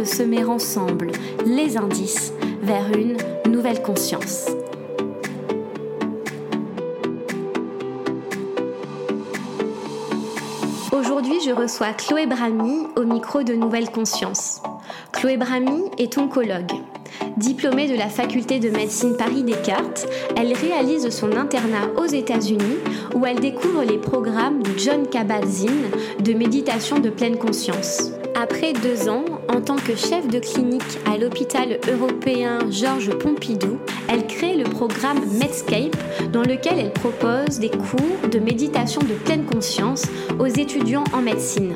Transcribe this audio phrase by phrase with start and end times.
[0.00, 1.12] de semer ensemble
[1.44, 2.32] les indices
[2.62, 3.18] vers une
[3.52, 4.46] nouvelle conscience.
[10.90, 14.62] Aujourd'hui, je reçois Chloé Bramy au micro de Nouvelle Conscience.
[15.12, 16.72] Chloé Bramy est oncologue.
[17.36, 22.78] Diplômée de la faculté de médecine Paris-Descartes, elle réalise son internat aux États-Unis
[23.14, 25.90] où elle découvre les programmes du John Kabat-Zinn
[26.24, 28.12] de méditation de pleine conscience.
[28.34, 34.26] Après deux ans, en tant que chef de clinique à l'hôpital européen Georges Pompidou, elle
[34.26, 35.96] crée le programme Medscape
[36.32, 40.04] dans lequel elle propose des cours de méditation de pleine conscience
[40.38, 41.74] aux étudiants en médecine.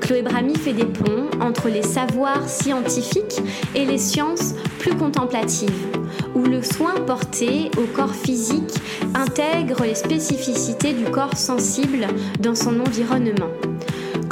[0.00, 3.40] Chloé Bramy fait des ponts entre les savoirs scientifiques
[3.74, 5.86] et les sciences plus contemplatives,
[6.34, 8.74] où le soin porté au corps physique
[9.14, 12.06] intègre les spécificités du corps sensible
[12.40, 13.50] dans son environnement.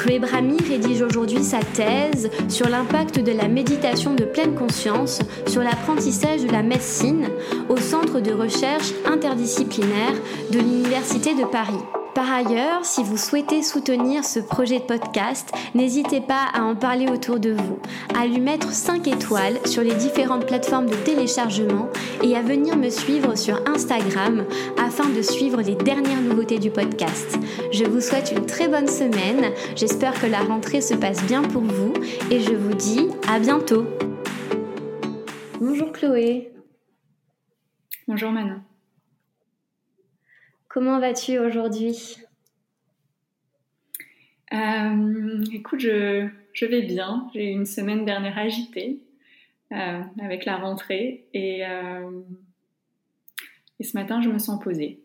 [0.03, 5.63] Chloé Bramy rédige aujourd'hui sa thèse sur l'impact de la méditation de pleine conscience sur
[5.63, 7.29] l'apprentissage de la médecine
[7.69, 10.15] au Centre de recherche interdisciplinaire
[10.51, 12.02] de l'Université de Paris.
[12.15, 17.09] Par ailleurs, si vous souhaitez soutenir ce projet de podcast, n'hésitez pas à en parler
[17.09, 17.79] autour de vous,
[18.15, 21.89] à lui mettre 5 étoiles sur les différentes plateformes de téléchargement
[22.23, 24.45] et à venir me suivre sur Instagram
[24.79, 27.39] afin de suivre les dernières nouveautés du podcast.
[27.73, 31.63] Je vous souhaite une très bonne semaine, j'espère que la rentrée se passe bien pour
[31.63, 31.95] vous
[32.31, 33.87] et je vous dis à bientôt.
[35.59, 36.53] Bonjour Chloé.
[38.07, 38.61] Bonjour Manon.
[40.73, 42.17] Comment vas-tu aujourd'hui?
[44.55, 46.31] Euh, Écoute, je,
[46.65, 47.29] vais bien.
[47.35, 49.03] J'ai eu une semaine dernière agitée
[49.73, 52.23] euh, avec la rentrée et, euh,
[53.81, 55.03] et ce matin, je me sens posée.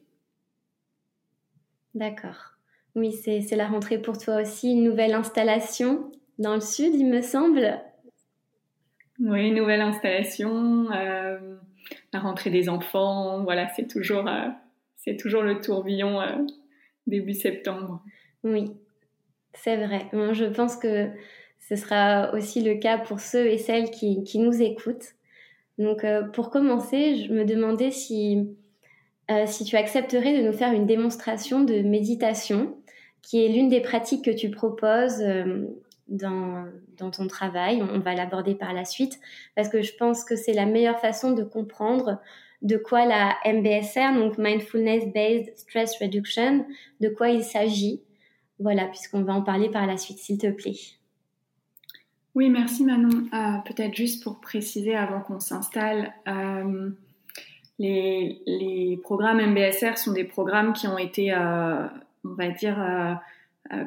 [1.96, 2.54] D'accord.
[2.96, 4.72] Oui, c'est la rentrée pour toi aussi.
[4.72, 7.78] Une nouvelle installation dans le sud, il me semble.
[9.20, 13.44] Oui, nouvelle installation, la rentrée des enfants.
[13.44, 14.30] Voilà, c'est toujours
[15.08, 16.36] c'est toujours le tourbillon euh,
[17.08, 18.04] début septembre.
[18.44, 18.66] Oui,
[19.54, 20.10] c'est vrai.
[20.12, 21.08] je pense que
[21.62, 25.14] ce sera aussi le cas pour ceux et celles qui, nous écoutent.
[25.78, 28.50] Donc, euh, pour commencer, je me demandais si,
[29.32, 32.78] euh, si tu accepterais de nous faire une démonstration de méditation,
[33.22, 35.24] qui est l'une des pratiques que tu proposes
[36.08, 36.66] dans,
[36.98, 37.82] dans, ton travail.
[37.82, 39.20] On va l'aborder par la suite,
[39.56, 42.20] parce que je pense que c'est la meilleure façon de comprendre
[42.62, 46.66] de quoi la MBSR, donc Mindfulness Based Stress Reduction,
[47.02, 48.02] de quoi il s'agit.
[48.60, 50.78] Voilà, puisqu'on va en parler par la suite, s'il te plaît.
[52.38, 53.26] Oui, merci Manon.
[53.34, 56.92] Euh, peut-être juste pour préciser avant qu'on s'installe, euh,
[57.80, 61.88] les, programmes MBSR sont des programmes qui ont été, euh,
[62.24, 63.20] on va dire,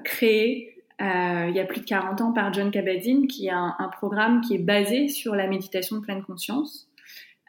[0.02, 4.40] créés il y a plus de 40 ans par John Kabat-Zinn, qui est un, programme
[4.40, 6.89] qui est basé sur la méditation de pleine conscience.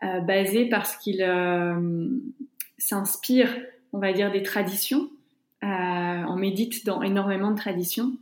[0.03, 2.09] Euh, basé parce qu'il euh,
[2.79, 3.55] s'inspire,
[3.93, 5.11] on va dire, des traditions.
[5.63, 8.13] Euh, on médite dans énormément de traditions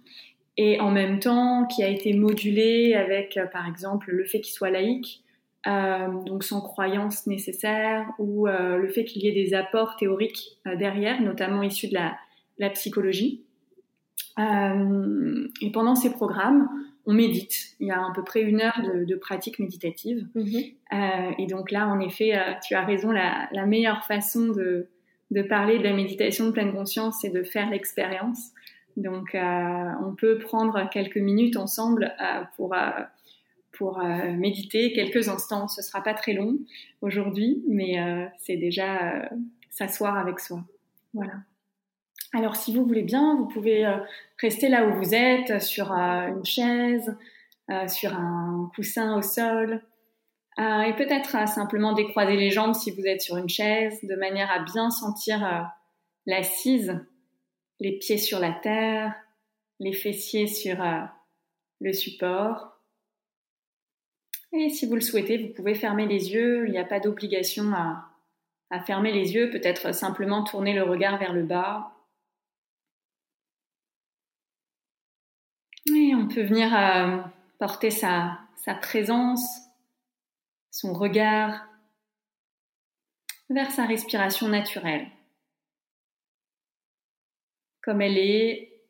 [0.58, 4.70] et en même temps qui a été modulé avec, par exemple, le fait qu'il soit
[4.70, 5.24] laïque,
[5.66, 11.64] donc sans croyance nécessaire, ou le fait qu'il y ait des apports théoriques derrière, notamment
[11.64, 12.18] issus de la,
[12.58, 13.46] la psychologie.
[14.38, 16.68] et pendant ces programmes,
[17.06, 17.76] on médite.
[17.80, 20.28] Il y a à peu près une heure de, pratique méditative.
[20.36, 20.64] Mhm.
[20.94, 24.88] Euh, et donc là, en effet, euh, tu as raison, la, meilleure façon de,
[25.48, 28.52] parler de la méditation de pleine conscience, c'est de faire l'expérience.
[28.98, 32.14] Donc, euh, on peut prendre quelques minutes ensemble
[32.58, 32.76] pour,
[33.72, 35.68] pour méditer, quelques instants.
[35.68, 36.58] Ce sera pas très long
[37.02, 37.96] aujourd'hui, mais
[38.40, 39.30] c'est déjà
[39.70, 40.64] s'asseoir avec soi.
[41.14, 41.34] Voilà.
[42.34, 43.88] Alors, si vous voulez bien, vous pouvez
[44.44, 47.16] euh, rester là où vous êtes, sur euh, une chaise,
[47.70, 49.82] euh, sur un coussin au sol,
[50.58, 54.60] et peut-être simplement décroiser les jambes si vous êtes sur une chaise, de manière à
[54.60, 55.72] bien sentir
[56.26, 57.00] l'assise,
[57.80, 59.16] les pieds sur la terre,
[59.80, 60.76] les fessiers sur
[61.80, 62.78] le support.
[64.52, 67.72] Et si vous le souhaitez, vous pouvez fermer les yeux, il n'y a pas d'obligation
[67.74, 68.10] à,
[68.70, 71.94] à fermer les yeux, peut-être simplement tourner le regard vers le bas
[75.92, 77.22] on peut venir euh,
[77.58, 79.62] porter sa, sa présence,
[80.72, 81.66] son regard
[83.50, 85.08] vers sa respiration naturelle,
[87.82, 88.84] comme elle est,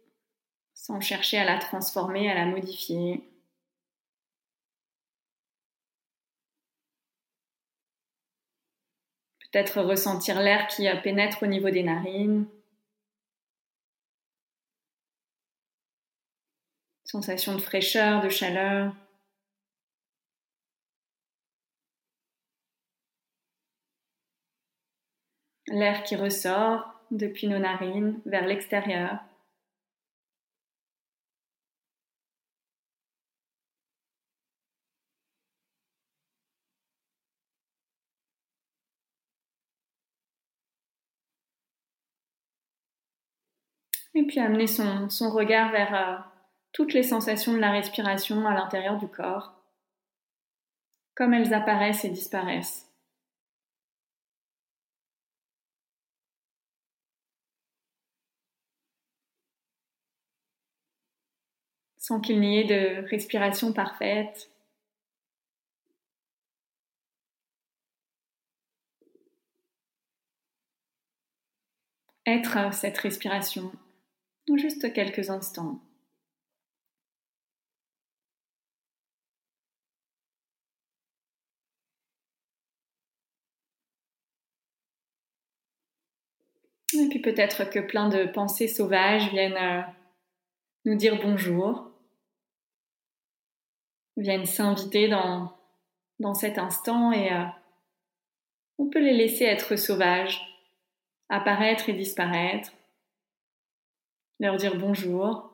[0.73, 3.23] sans chercher à la transformer, à la modifier.
[9.39, 12.47] Peut-être ressentir l'air qui pénètre au niveau des narines.
[17.11, 18.93] Sensation de fraîcheur, de chaleur.
[25.69, 29.17] L'air qui ressort depuis nos narines vers l'extérieur.
[44.13, 46.28] Et puis amener son, regard vers euh,
[46.71, 49.53] toutes les sensations de la respiration à l'intérieur du corps,
[51.15, 52.89] comme elles apparaissent et disparaissent.
[62.09, 64.49] sans qu'il n'y ait de respiration parfaite.
[72.25, 73.71] Être cette respiration,
[74.55, 75.79] juste quelques instants.
[86.93, 89.81] Et puis peut-être que plein de pensées sauvages viennent euh,
[90.85, 91.89] nous dire bonjour
[94.19, 95.55] viennent s'inviter dans,
[96.33, 97.45] cet instant et euh,
[98.77, 100.41] on peut les laisser être sauvages,
[101.29, 102.71] apparaître et disparaître,
[104.39, 105.53] leur dire bonjour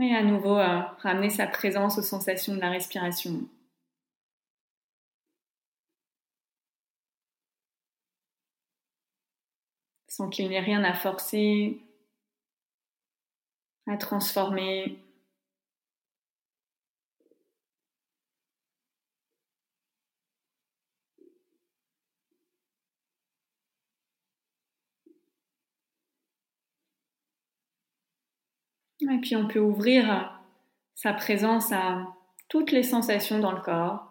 [0.00, 3.48] et à nouveau euh, ramener sa présence aux sensations de la respiration.
[10.18, 11.80] Sans qu'il n'y ait rien à forcer,
[13.86, 14.98] à transformer,
[29.00, 30.42] Et puis on peut ouvrir
[30.96, 32.08] sa présence à
[32.48, 34.07] toutes les sensations dans le corps.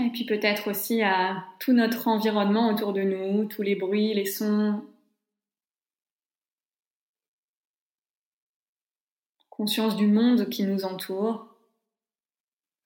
[0.00, 4.26] Et puis peut-être aussi à tout notre environnement autour de nous, tous les bruits, les
[4.26, 4.82] sons.
[9.50, 11.46] Conscience du monde qui nous entoure,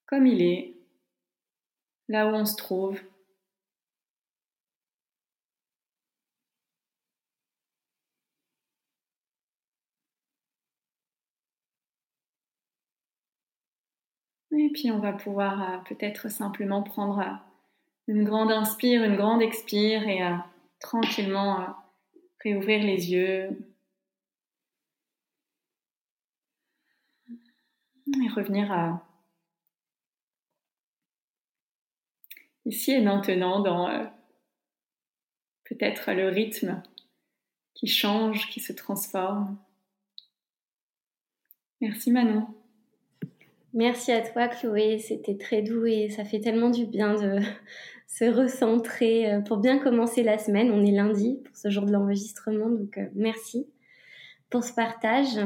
[0.04, 0.74] comme il est,
[2.08, 3.00] là où on se trouve.
[14.52, 17.32] Et puis on va pouvoir euh, peut-être simplement prendre euh,
[18.06, 20.36] une grande inspire, une grande expire et euh,
[20.80, 21.76] tranquillement
[22.42, 23.50] réouvrir les yeux.
[28.06, 29.04] Et revenir à
[32.64, 34.10] ici et maintenant dans
[35.64, 36.82] peut-être le rythme
[37.74, 39.58] qui change, qui se transforme.
[41.80, 42.57] Merci Manon.
[43.78, 44.98] Merci à toi, Chloé.
[44.98, 47.38] C'était très doux et ça fait tellement du bien de
[48.08, 50.72] se recentrer euh, pour bien commencer la semaine.
[50.72, 53.68] On est lundi pour ce jour de l'enregistrement, donc euh, merci
[54.50, 55.38] pour ce partage.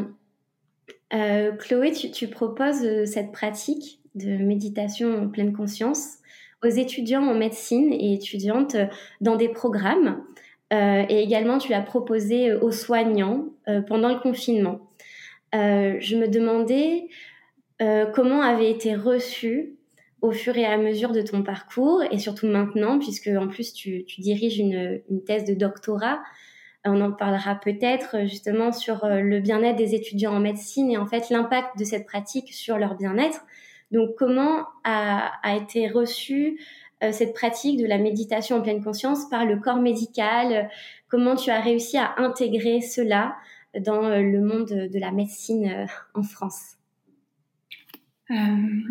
[1.13, 6.15] Euh, Chloé, tu, proposes cette pratique de méditation en pleine conscience
[6.65, 8.79] aux étudiants en médecine et étudiantes
[9.21, 10.25] dans des programmes.
[10.71, 13.49] et également, tu l'as proposé aux soignants
[13.89, 14.81] pendant le confinement.
[15.53, 17.09] je me demandais
[17.83, 19.77] euh, comment avait été reçu
[20.21, 24.05] au fur et à mesure de ton parcours et surtout maintenant, puisque en plus tu,
[24.19, 26.23] diriges une, thèse de doctorat.
[26.85, 31.07] On en parlera peut-être justement sur euh, le bien-être des étudiants en médecine et en
[31.07, 33.41] fait l'impact de cette pratique sur leur bien-être.
[33.91, 36.61] Donc comment a, été reçue
[37.03, 40.71] euh, cette pratique de la méditation en pleine conscience par le corps médical?
[41.09, 43.35] Comment tu as réussi à intégrer cela
[43.79, 46.77] dans le monde de la médecine en France?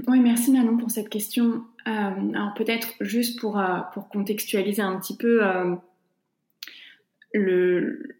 [0.07, 1.63] Oui, merci Manon pour cette question.
[1.87, 1.91] Euh,
[2.33, 5.41] alors peut-être juste pour, euh, pour contextualiser un petit peu
[7.33, 8.17] le,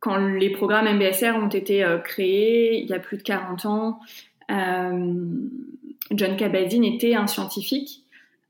[0.00, 4.00] quand les programmes MBSR ont été créés il y a plus de 40 ans,
[4.48, 8.04] John Kabat-Zinn était un scientifique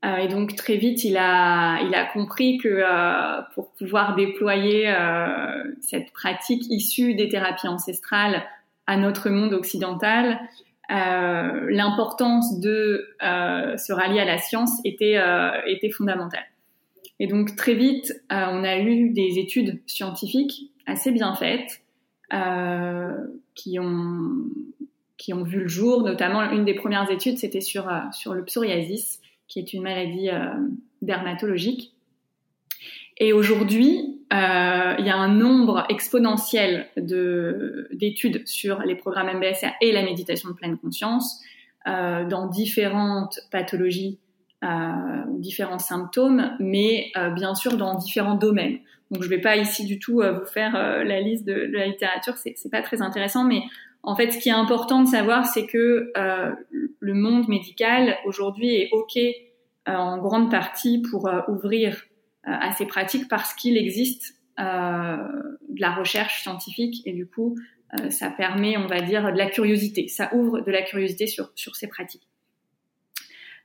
[0.05, 4.87] Euh, et donc très vite, il a, il a compris que euh, pour pouvoir déployer
[4.87, 8.43] euh, cette pratique issue des thérapies ancestrales
[8.87, 10.39] à notre monde occidental,
[10.89, 15.19] l'importance de se rallier à la science était,
[15.67, 16.45] était fondamentale.
[17.19, 21.81] Et donc très vite, on a eu des études scientifiques assez bien faites
[23.55, 24.45] qui ont
[25.17, 29.21] qui ont vu le jour, notamment une des premières études, c'était sur, sur le psoriasis,
[29.47, 30.53] qui est une maladie euh,
[31.01, 31.94] dermatologique.
[33.17, 39.91] Et aujourd'hui, euh, il y a un nombre exponentiel d'études sur les programmes MBSR et
[39.91, 41.41] la méditation de pleine conscience
[41.87, 44.19] euh, dans différentes pathologies,
[44.63, 44.67] euh,
[45.37, 48.79] différents symptômes, mais euh, bien sûr dans différents domaines.
[49.11, 51.85] Donc je ne vais pas ici du tout vous faire la liste de, de la
[51.85, 53.61] littérature, c'est pas très intéressant, mais
[54.05, 56.51] en fait, ce qui est important de savoir, c'est que euh,
[56.99, 59.31] le monde médical aujourd'hui est OK euh,
[59.87, 62.03] en grande partie pour euh, ouvrir
[62.45, 67.55] à ces pratiques parce qu'il existe de la recherche scientifique et du coup,
[68.09, 70.07] ça permet, on va dire, de la curiosité.
[70.07, 72.27] Ça ouvre de la curiosité sur, sur ces pratiques.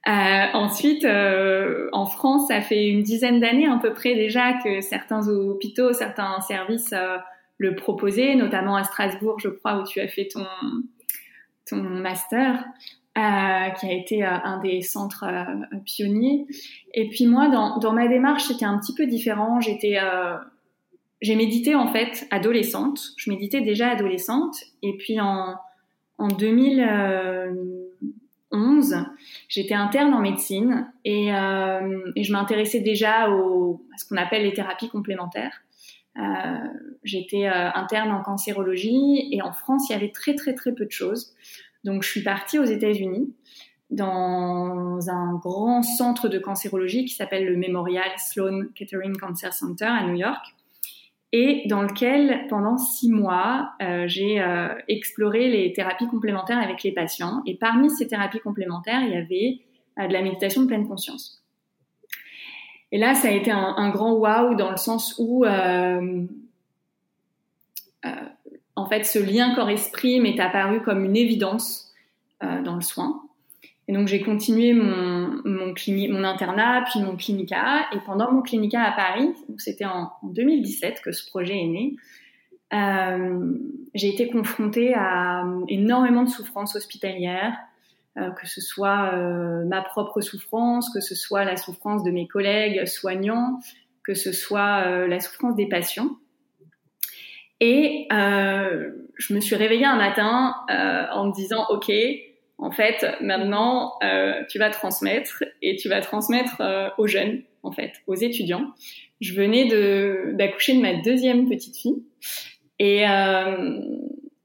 [0.07, 5.93] ensuite, en France, ça fait une dizaine d'années à peu près déjà que certains hôpitaux,
[5.93, 6.95] certains services
[7.61, 10.47] le proposer, notamment à Strasbourg, je crois, où tu as fait ton,
[11.69, 12.65] ton master,
[13.21, 15.45] euh, qui a été euh, un des centres euh,
[15.85, 16.47] pionniers.
[16.95, 19.61] Et puis moi, dans, ma démarche, c'était un petit peu différent.
[19.61, 19.99] J'étais,
[21.21, 23.13] j'ai médité en fait adolescente.
[23.17, 24.57] Je méditais déjà adolescente.
[24.83, 25.57] Et puis en,
[26.19, 28.97] en 2011,
[29.49, 33.29] j'étais interne en médecine et, je m'intéressais déjà à
[33.97, 35.63] ce qu'on appelle les thérapies complémentaires.
[36.19, 36.23] Euh,
[37.05, 40.85] j'étais euh, interne en cancérologie et en France, il y avait très très très peu
[40.85, 41.35] de choses.
[41.85, 43.35] Donc je suis partie aux États-Unis
[43.91, 50.07] dans un grand centre de cancérologie qui s'appelle le Memorial Sloan Kettering Cancer Center à
[50.07, 50.55] New York
[51.33, 56.93] et dans lequel pendant six mois euh, j'ai euh, exploré les thérapies complémentaires avec les
[56.93, 59.61] patients et parmi ces thérapies complémentaires il y avait
[59.99, 61.43] euh, de la méditation de pleine conscience.
[62.93, 65.45] Et là, ça a été un, un grand wow dans le sens où,
[68.77, 71.93] en fait, ce lien corps-esprit m'est apparu comme une évidence
[72.43, 73.23] euh, dans le soin.
[73.89, 77.87] Et donc, j'ai continué mon, internat, puis mon clinica.
[77.93, 81.97] Et pendant mon clinica à Paris, c'était en, en 2017 que ce projet est né,
[82.73, 83.55] euh,
[83.95, 87.57] j'ai été confrontée à énormément de souffrances hospitalières,
[88.17, 92.29] euh, que ce soit euh, ma propre souffrance, que ce soit la souffrance de mes
[92.29, 93.61] collègues soignants,
[94.05, 96.11] que ce soit euh, la souffrance des patients.
[97.61, 101.91] Et je me suis réveillée un matin en me disant, OK,
[102.59, 103.95] en fait, maintenant,
[104.49, 106.63] tu vas transmettre et tu vas transmettre
[106.99, 108.73] aux jeunes, en fait, aux étudiants.
[109.21, 109.67] Je venais
[110.35, 112.03] d'accoucher de, ma deuxième petite fille
[112.79, 113.05] et,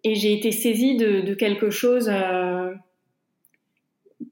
[0.03, 2.12] et j'ai été saisie de, de quelque chose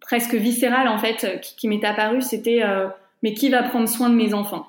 [0.03, 2.87] presque viscérale en fait qui, m'est apparue, c'était euh,
[3.23, 4.67] mais qui va prendre soin de mes enfants?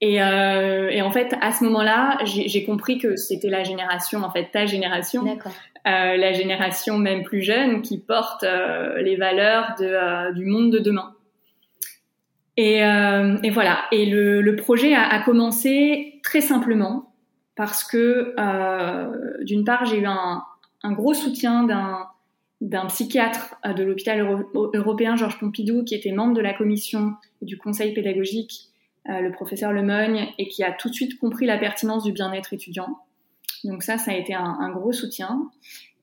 [0.00, 4.30] Et, euh, et, en fait, à ce moment-là, j'ai compris que c'était la génération, en
[4.30, 9.86] fait, ta génération, euh, la génération même plus jeune, qui porte euh, les valeurs de,
[9.86, 11.14] euh, du monde de demain.
[12.56, 13.86] Et, euh, et voilà.
[13.90, 17.12] Et le, le projet a, a, commencé très simplement
[17.56, 18.34] parce que,
[19.44, 20.44] d'une part, j'ai eu un,
[20.84, 22.06] un, gros soutien d'un
[22.60, 24.20] d'un psychiatre euh, de l'hôpital
[24.54, 28.67] européen Georges Pompidou qui était membre de la commission et du conseil pédagogique, euh,
[29.08, 32.98] le professeur Lemogne, et qui a tout de suite compris la pertinence du bien-être étudiant.
[33.64, 35.50] Donc ça, ça a été un, un gros soutien.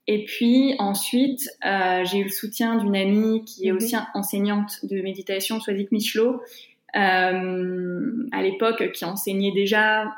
[0.08, 3.78] Et puis ensuite, euh, j'ai eu le soutien d'une amie qui est mhm.
[3.78, 6.42] aussi enseignante de méditation, Swazik Michelot,
[6.96, 10.14] euh, à l'époque, qui enseignait déjà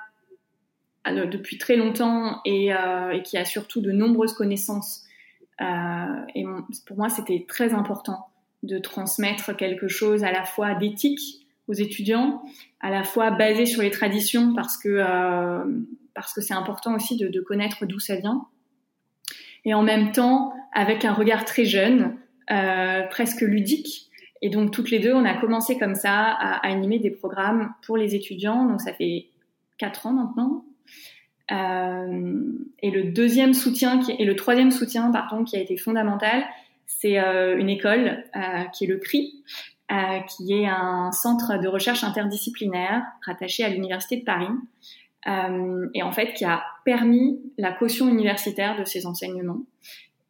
[1.08, 5.04] euh, depuis très longtemps et, euh, et, qui a surtout de nombreuses connaissances
[5.62, 5.66] euh,
[6.36, 6.46] et
[6.86, 8.28] pour moi, c'était très important
[8.64, 12.42] de transmettre quelque chose à la fois d'éthique aux étudiants,
[12.80, 15.64] à la fois basé sur les traditions parce que euh,
[16.14, 18.48] parce que c'est important aussi de, connaître d'où ça vient,
[19.66, 22.18] et en même temps avec un regard très jeune,
[22.52, 24.10] euh, presque ludique.
[24.42, 27.98] Et donc toutes les deux, on a commencé comme ça à, animer des programmes pour
[27.98, 28.66] les étudiants.
[28.66, 29.28] Donc ça fait
[29.78, 30.66] quatre ans maintenant.
[31.52, 36.44] Euh, et le deuxième soutien qui, et le troisième soutien, pardon, qui a été fondamental,
[36.86, 38.24] c'est une école
[38.74, 39.44] qui est le CRI,
[39.92, 44.48] euh, qui est un centre de recherche interdisciplinaire rattaché à l'université de Paris,
[45.28, 49.62] euh, et en fait qui a permis la caution universitaire de ces enseignements.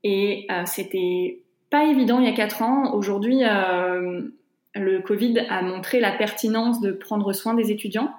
[0.03, 2.93] Et c'était pas évident il y a quatre ans.
[2.93, 8.13] Aujourd'hui, le Covid a montré la pertinence de prendre soin des étudiants.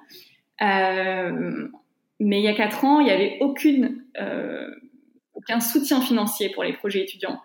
[0.59, 1.71] mais
[2.19, 4.03] il y a quatre ans, il n'y avait aucune,
[5.33, 7.39] aucun soutien financier pour les projets étudiants.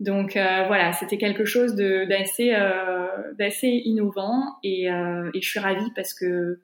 [0.00, 5.60] Donc euh, voilà, c'était quelque chose d'assez euh, d'assez innovant et, euh, et, je suis
[5.60, 6.60] ravie parce que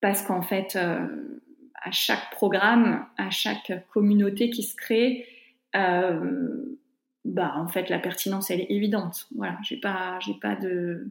[0.00, 5.26] parce qu'en fait à chaque programme, à chaque communauté qui se crée,
[5.74, 9.26] bah en fait la pertinence elle est évidente.
[9.36, 11.10] Voilà, j'ai pas j'ai pas de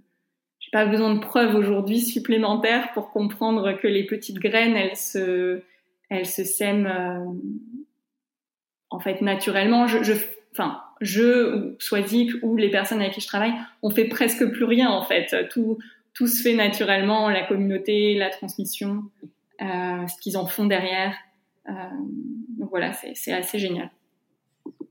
[0.59, 5.61] j'ai pas besoin de preuves aujourd'hui supplémentaires pour comprendre que les petites graines elles se
[6.09, 7.37] elles se sèment
[8.89, 9.85] en fait naturellement.
[9.85, 10.13] Je, je
[10.51, 14.65] enfin je ou Swazik ou les personnes avec qui je travaille, on fait presque plus
[14.65, 15.49] rien en fait.
[15.49, 15.79] Tout,
[16.13, 19.03] tout se fait naturellement, la communauté, la transmission,
[19.61, 21.15] euh, ce qu'ils en font derrière.
[21.67, 21.73] Euh,
[22.57, 23.89] donc voilà, c'est assez génial.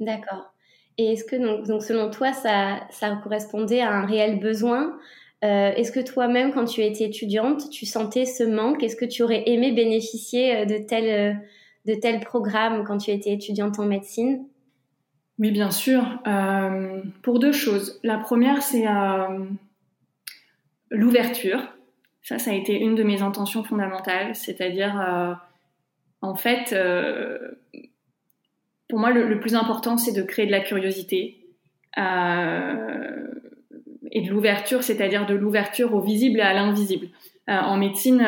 [0.01, 0.53] D'accord.
[0.99, 1.37] Et est-ce que
[1.67, 4.99] donc, selon toi, ça, ça correspondait à un réel besoin?
[5.45, 8.83] Euh, Est-ce que toi-même, quand tu étais étudiante, tu sentais ce manque?
[8.83, 11.41] Est-ce que tu aurais aimé bénéficier de tel,
[11.87, 14.45] de tel programme quand tu étais étudiante en médecine?
[15.41, 16.05] Oui, bien sûr.
[16.27, 17.99] Euh, pour deux choses.
[18.03, 19.47] La première, c'est euh,
[20.91, 21.67] l'ouverture.
[22.23, 24.35] Ça, ça a été une de mes intentions fondamentales.
[24.35, 25.33] C'est-à-dire, euh,
[26.21, 26.77] en fait,
[28.91, 31.39] pour moi, le, plus important, c'est de créer de la curiosité
[34.13, 37.09] et de l'ouverture, c'est-à-dire de l'ouverture au visible et à l'invisible.
[37.49, 38.23] en médecine,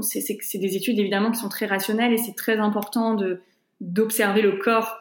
[0.00, 3.16] c'est des études évidemment qui sont très rationnelles et c'est très important
[3.80, 4.99] d'observer le corps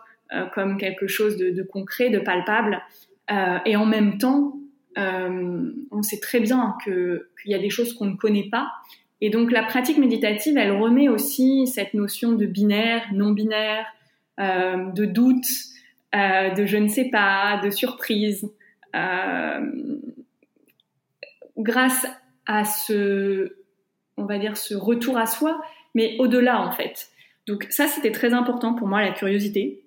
[0.54, 2.82] comme quelque chose de, concret, de palpable.
[3.32, 4.54] Euh, et en même temps,
[4.98, 8.72] euh, on sait très bien qu'il y a des choses qu'on ne connaît pas.
[9.22, 13.86] Et donc la pratique méditative, elle remet aussi cette notion de binaire, non binaire,
[14.38, 15.46] de doute,
[16.14, 18.50] de je ne sais pas, de surprise.
[21.58, 22.08] grâce
[22.46, 23.58] à ce,
[24.16, 25.62] on va dire, ce retour à soi,
[25.96, 27.10] mais au-delà en fait.
[27.46, 29.84] Donc ça, c'était très important pour moi, la curiosité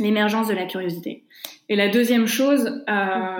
[0.00, 1.24] l'émergence de la curiosité.
[1.68, 3.38] Et la deuxième chose, euh,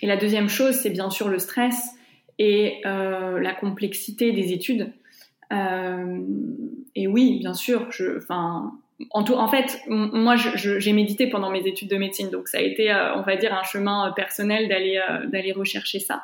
[0.00, 1.90] et la deuxième chose, c'est bien sûr le stress
[2.38, 4.92] et euh, la complexité des études.
[5.52, 6.20] Euh,
[6.94, 7.88] et oui, bien sûr,
[9.10, 13.22] en, fait, moi, j'ai médité pendant mes études de médecine, donc ça a été, on
[13.22, 15.00] va dire, un chemin personnel d'aller
[15.32, 16.22] d'aller rechercher ça.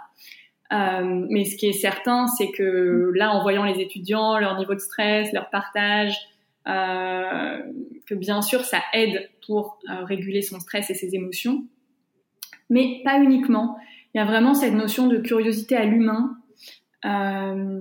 [0.71, 4.81] mais ce qui est certain, c'est que là, en voyant les étudiants, leur niveau de
[4.81, 6.15] stress, leur partage,
[6.67, 11.65] que bien sûr ça aide pour euh, réguler son stress et ses émotions,
[12.71, 13.77] mais pas uniquement.
[14.15, 16.37] Il y a vraiment cette notion de curiosité à l'humain,
[17.05, 17.81] euh,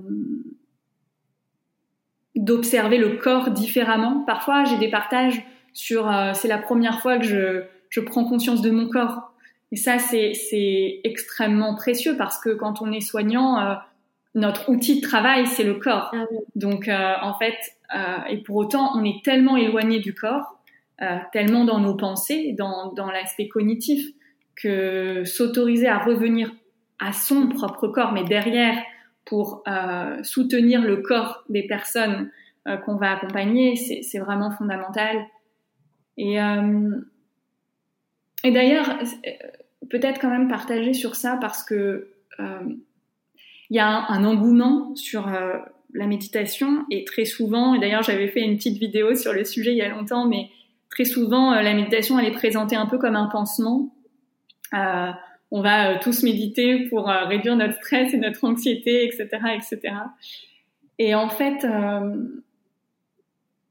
[2.34, 4.24] d'observer le corps différemment.
[4.26, 5.42] Parfois, j'ai des partages
[5.72, 9.32] sur c'est la première fois que je, je prends conscience de mon corps.
[9.70, 13.78] Et ça, c'est extrêmement précieux parce que quand on est soignant,
[14.34, 16.10] notre outil de travail, c'est le corps.
[16.12, 17.56] Ah Donc, en fait,
[17.94, 20.58] euh, et pour autant, on est tellement éloigné du corps,
[21.02, 24.06] euh, tellement dans nos pensées, dans, dans l'aspect cognitif,
[24.56, 26.52] que s'autoriser à revenir
[26.98, 28.76] à son propre corps, mais derrière,
[29.24, 32.30] pour euh, soutenir le corps des personnes
[32.68, 35.24] euh, qu'on va accompagner, c'est vraiment fondamental.
[36.16, 36.90] Et, euh,
[38.44, 38.98] et d'ailleurs,
[39.90, 42.10] peut-être quand même partager sur ça parce que
[43.74, 45.28] il y a un, engouement sur
[45.94, 49.70] la méditation et très souvent, et d'ailleurs j'avais fait une petite vidéo sur le sujet
[49.70, 50.50] il y a longtemps, mais
[50.90, 53.94] très souvent euh, la méditation elle est présentée un peu comme un pansement.
[54.74, 55.10] Euh,
[55.52, 59.94] on va euh, tous méditer pour réduire notre stress et notre anxiété, etc., etc.
[60.98, 61.66] Et en fait,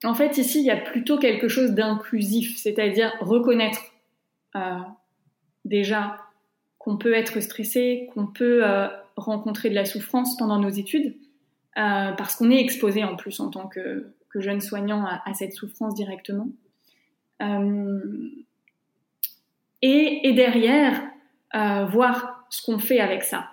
[0.03, 3.81] en fait ici il y a plutôt quelque chose d'inclusif, c'est-à-dire reconnaître
[5.65, 6.17] déjà
[6.77, 8.63] qu'on peut être stressé, qu'on peut
[9.15, 11.15] rencontrer de la souffrance pendant nos études,
[11.77, 15.93] euh, parce qu'on est exposé en plus en tant que, jeune soignant à, cette souffrance
[15.93, 16.47] directement.
[17.43, 18.31] Euh,
[19.83, 21.03] et, et, derrière,
[21.53, 23.49] euh, voir ce qu'on fait avec ça.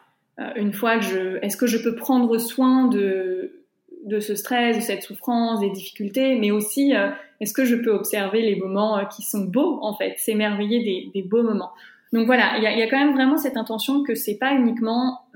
[0.56, 3.62] une fois que je, est-ce que je peux prendre soin de,
[4.06, 6.94] de ce stress, de cette souffrance, des difficultés, mais aussi
[7.40, 11.42] est-ce que je peux observer les moments qui sont beaux en fait, s'émerveiller des, beaux
[11.42, 11.72] moments.
[12.12, 15.26] Donc voilà, il y a, quand même vraiment cette intention que c'est pas uniquement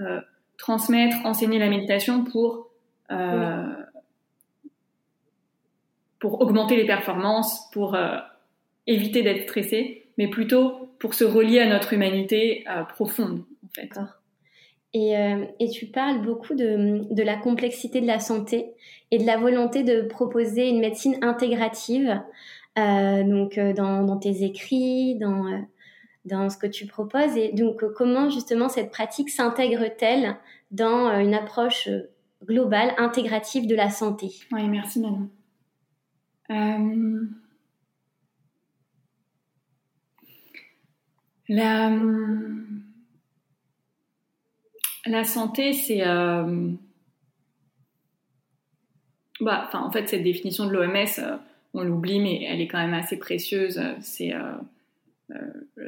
[0.56, 2.70] transmettre, enseigner la méditation pour
[3.10, 3.74] euh,
[6.20, 8.16] pour augmenter les performances, pour euh,
[8.86, 13.44] éviter d'être stressé, mais plutôt pour se relier à notre humanité euh, profonde,
[13.76, 14.08] en.
[14.94, 15.12] Et,
[15.58, 18.74] et, tu parles beaucoup de, de, la complexité de la santé
[19.10, 22.22] et de la volonté de proposer une médecine intégrative.
[22.76, 25.66] donc dans, tes écrits, dans,
[26.24, 27.36] dans ce que tu proposes.
[27.36, 30.36] Et donc, comment justement cette pratique s'intègre-t-elle
[30.70, 31.88] dans une approche
[32.44, 34.32] globale, intégrative de la santé?
[34.52, 35.28] Oui, merci Manon.
[41.48, 41.90] La,
[45.06, 46.06] la santé, c'est.
[46.06, 46.70] Euh,
[49.40, 51.36] bah, en fait, cette définition de l'OMS, euh,
[51.74, 53.80] on l'oublie, mais elle est quand même assez précieuse.
[54.00, 54.54] C'est euh,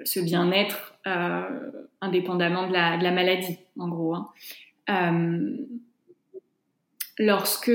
[0.04, 0.94] ce bien-être
[2.00, 4.14] indépendamment de la, maladie, en gros.
[4.14, 5.28] Hein.
[7.18, 7.72] lorsque.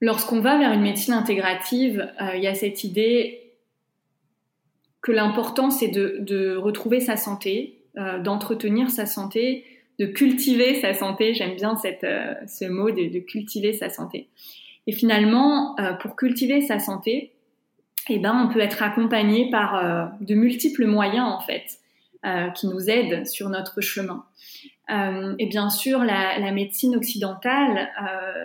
[0.00, 3.48] Lorsqu'on va vers une médecine intégrative, il y a cette idée
[5.08, 9.64] que l'important c'est de, retrouver sa santé, euh, d'entretenir sa santé,
[9.98, 11.34] de cultiver sa santé.
[11.34, 14.28] J'aime bien cette, euh, ce mot de, cultiver sa santé.
[14.86, 17.32] Et finalement, euh, pour cultiver sa santé,
[18.08, 21.78] eh ben, on peut être accompagné par euh, de multiples moyens en fait
[22.56, 24.24] qui nous aident sur notre chemin.
[24.90, 27.88] et bien sûr, la, médecine occidentale,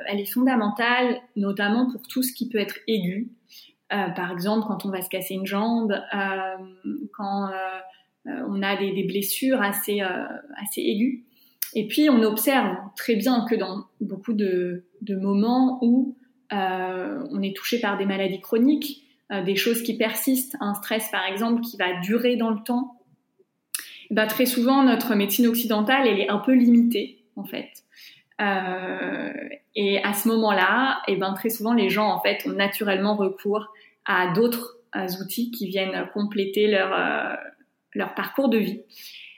[0.07, 3.31] elle est fondamentale, notamment pour tout ce qui peut être aigu.
[3.93, 8.75] Euh, par exemple, quand on va se casser une jambe, euh, quand euh, on a
[8.75, 10.01] des, blessures assez,
[10.77, 11.19] aiguës.
[11.75, 16.15] Et puis, on observe très bien que dans beaucoup de moments où
[16.51, 19.02] on est touché par des maladies chroniques,
[19.41, 22.99] des choses qui persistent, un stress par exemple qui va durer dans le temps,
[24.11, 27.69] bah, très souvent notre médecine occidentale elle est un peu limitée en fait.
[28.41, 29.31] Euh,
[29.75, 33.15] et à ce moment-là, et eh ben très souvent les gens en fait ont naturellement
[33.15, 33.67] recours
[34.05, 38.81] à d'autres euh, outils qui viennent compléter leur, euh, parcours de vie.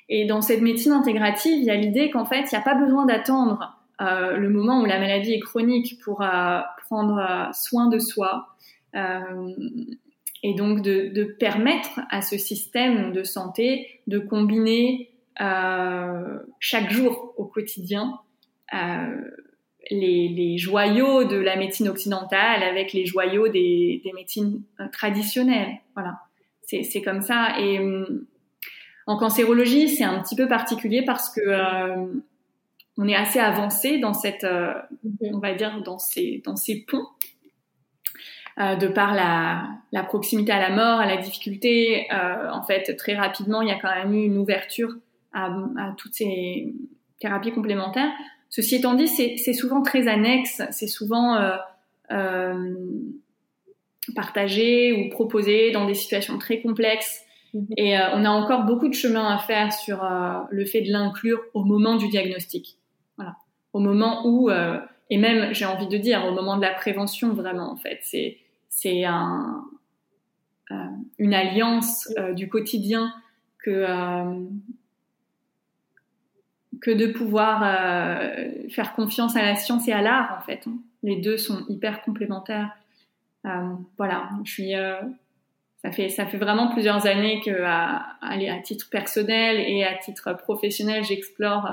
[0.07, 2.75] Et dans cette médecine intégrative, il y a l'idée qu'en fait, il n'y a pas
[2.75, 7.97] besoin d'attendre euh, le moment où la maladie est chronique pour euh, prendre soin de
[7.97, 8.55] soi.
[8.95, 15.09] Et donc de, de, permettre à ce système de santé de combiner
[16.59, 18.19] chaque jour au quotidien
[19.91, 25.79] les, les, joyaux de la médecine occidentale avec les joyaux des, des médecines euh, traditionnelles.
[25.93, 26.19] Voilà,
[26.63, 27.59] c'est comme ça.
[27.59, 28.27] Et euh,
[29.07, 32.05] en cancérologie, c'est un petit peu particulier parce que euh,
[32.97, 34.47] on est assez avancé dans cette,
[35.21, 37.07] on va dire, dans ces, dans ces ponts.
[38.57, 43.61] De par la, la, proximité à la mort, à la difficulté, en fait, très rapidement,
[43.61, 44.95] il y a quand même eu une ouverture
[45.33, 46.73] à, à toutes ces
[47.19, 48.11] thérapies complémentaires.
[48.49, 51.57] Ceci étant dit, c'est souvent très annexe, c'est souvent euh,
[52.11, 52.73] euh,
[54.15, 57.21] partagé ou proposé dans des situations très complexes.
[57.53, 57.67] Mhm.
[57.77, 60.07] Et euh, on a encore beaucoup de chemin à faire sur
[60.49, 62.77] le fait de l'inclure au moment du diagnostic.
[63.17, 63.35] Voilà.
[63.73, 64.49] Au moment où,
[65.09, 67.99] et même, j'ai envie de dire, au moment de la prévention, vraiment, en fait.
[68.03, 68.37] C'est
[69.05, 69.65] un,
[71.17, 73.13] une alliance du quotidien
[73.59, 73.85] que
[76.85, 80.61] que de pouvoir euh, faire confiance à la science et à l'art en fait.
[80.67, 80.77] Hein.
[81.01, 82.71] Les deux sont hyper complémentaires.
[83.45, 83.49] Euh,
[83.97, 84.75] voilà, je suis.
[84.75, 85.01] Euh,
[85.83, 90.33] ça fait ça fait vraiment plusieurs années que à, à, titre personnel et à titre
[90.37, 91.69] professionnel, j'explore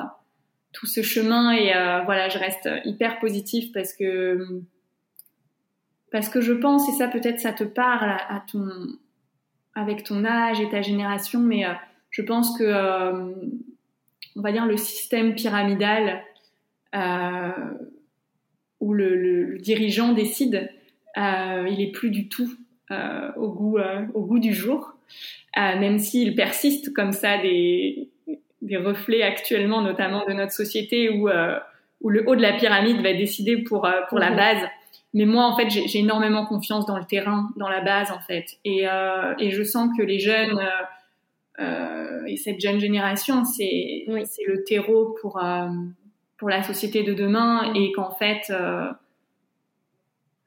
[0.73, 1.73] tout ce chemin et
[2.05, 4.63] voilà, je reste hyper positif parce que
[6.13, 8.69] parce que je pense et ça peut-être ça te parle à, ton
[9.75, 11.65] avec ton âge et ta génération, mais
[12.11, 13.33] je pense que
[14.37, 16.23] on va dire, le système pyramidal
[16.95, 17.51] euh,
[18.81, 20.71] où le, dirigeant décide,
[21.17, 22.53] euh, il est plus du tout
[22.91, 23.79] euh, au, goût,
[24.15, 24.95] au goût du jour,
[25.57, 28.09] même s'il persiste comme ça des,
[28.63, 31.29] des reflets actuellement, notamment de notre société, où,
[32.01, 34.37] où le haut de la pyramide va décider pour, pour la mhm.
[34.37, 34.69] base.
[35.15, 38.47] Mais moi, en fait, j'ai énormément confiance dans le terrain, dans la base, en fait.
[38.65, 38.87] Et,
[39.39, 40.59] et je sens que les jeunes
[41.61, 45.69] euh, et cette jeune génération, c'est c'est le terreau pour euh,
[46.39, 48.91] pour la société de demain et qu'en fait euh,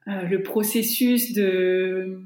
[0.08, 2.22] le processus de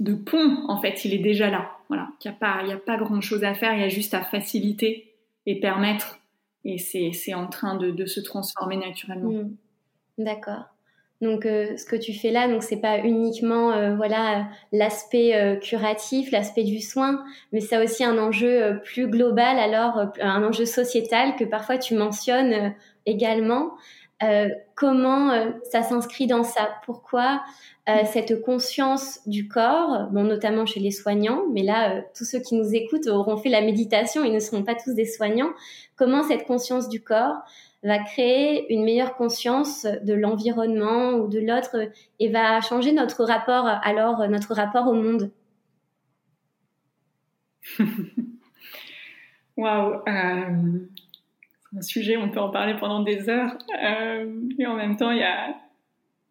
[0.00, 1.70] de pont, en fait, il est déjà là.
[1.88, 3.88] Voilà, il n'y a pas, il a pas grand chose à faire, il y a
[3.88, 5.14] juste à faciliter
[5.46, 6.18] et permettre,
[6.64, 9.30] et c'est en train de, de, se transformer naturellement.
[9.30, 9.56] Mmh.
[10.18, 10.74] D'accord.
[11.20, 15.56] Donc, euh, ce que tu fais là, donc c'est pas uniquement euh, voilà l'aspect euh,
[15.56, 21.36] curatif, l'aspect du soin, mais ça aussi un enjeu plus global, alors un enjeu sociétal
[21.36, 22.74] que parfois tu mentionnes
[23.06, 23.70] également.
[24.74, 25.30] Comment
[25.70, 26.68] ça s'inscrit dans ça?
[26.84, 27.42] Pourquoi
[28.06, 32.74] cette conscience du corps, bon, notamment chez les soignants, mais là, tous ceux qui nous
[32.74, 35.50] écoutent auront fait la méditation, ils ne seront pas tous des soignants.
[35.96, 37.42] Comment cette conscience du corps
[37.82, 43.66] va créer une meilleure conscience de l'environnement ou de l'autre et va changer notre rapport,
[43.66, 45.30] alors notre rapport au monde?
[49.56, 50.88] Waouh, euh,
[51.76, 53.56] un sujet, on peut en parler pendant des heures.
[53.82, 55.54] Euh, et en même temps, il y a,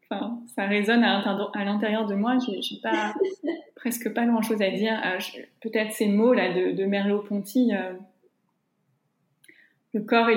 [0.09, 2.37] enfin, ça résonne à l'intérieur de moi.
[2.39, 3.13] J'ai pas,
[3.75, 4.99] presque pas grand chose à dire.
[5.05, 5.17] Euh,
[5.61, 7.71] peut-être ces mots là de, de Merleau-Ponty
[9.93, 10.35] le corps est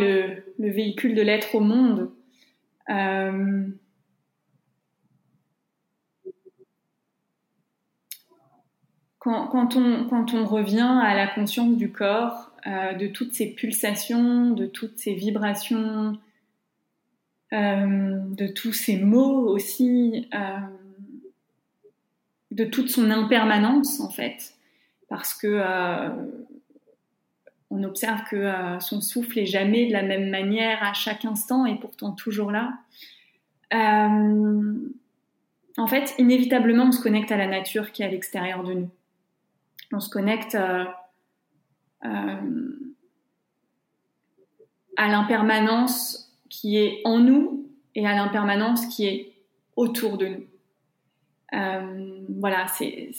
[0.59, 2.11] le, véhicule de l'être au monde.
[2.91, 3.67] Euh,
[9.19, 14.99] quand, on, revient à la conscience du corps, euh, de toutes ces pulsations, de toutes
[14.99, 16.19] ces vibrations,
[17.53, 20.29] euh, de tous ces mots aussi,
[22.51, 24.55] de toute son impermanence en fait,
[25.09, 25.61] parce que
[27.71, 31.67] on observe que euh, son souffle est jamais de la même manière à chaque instant
[31.67, 32.75] et pourtant toujours là.
[33.75, 34.75] Euh,
[35.77, 38.91] en fait, inévitablement, on se connecte à la nature qui est à l'extérieur de nous.
[39.93, 40.85] On se connecte euh,
[42.03, 42.41] à
[44.99, 49.33] l'impermanence qui est en nous et à l'impermanence qui est
[49.75, 50.47] autour de nous.
[52.41, 53.11] voilà, c'est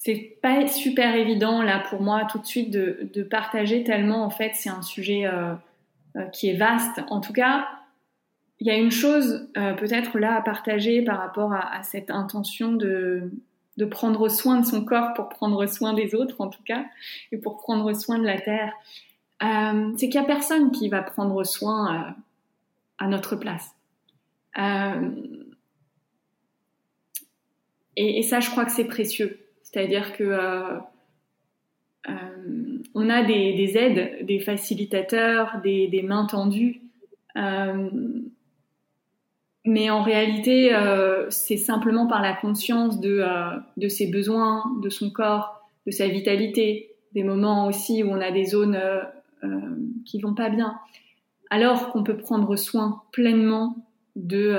[0.00, 4.52] c'est pas super évident là pour moi tout de suite de, partager tellement en fait
[4.54, 5.54] c'est un sujet euh,
[6.16, 7.00] euh, qui est vaste.
[7.08, 7.68] En tout cas,
[8.58, 12.72] il y a une chose euh, peut-être là à partager par rapport à, cette intention
[12.72, 13.30] de,
[13.80, 16.84] de, prendre soin de son corps pour prendre soin des autres en tout cas
[17.32, 18.72] et pour prendre soin de la terre.
[19.40, 22.14] c'est qu'il y a personne qui va prendre soin
[22.98, 23.74] à notre place.
[27.96, 29.40] et ça, je crois que c'est précieux.
[29.70, 30.78] C'est-à-dire que euh,
[32.08, 36.80] euh, on a des, aides, des facilitateurs, des, mains tendues.
[39.66, 40.74] Euh, mais en réalité,
[41.28, 43.24] c'est simplement par la conscience de,
[43.76, 48.30] de ses besoins, de son corps, de sa vitalité, des moments aussi où on a
[48.30, 48.80] des zones
[50.04, 50.78] qui vont pas bien,
[51.50, 53.76] alors qu'on peut prendre soin pleinement
[54.16, 54.56] de,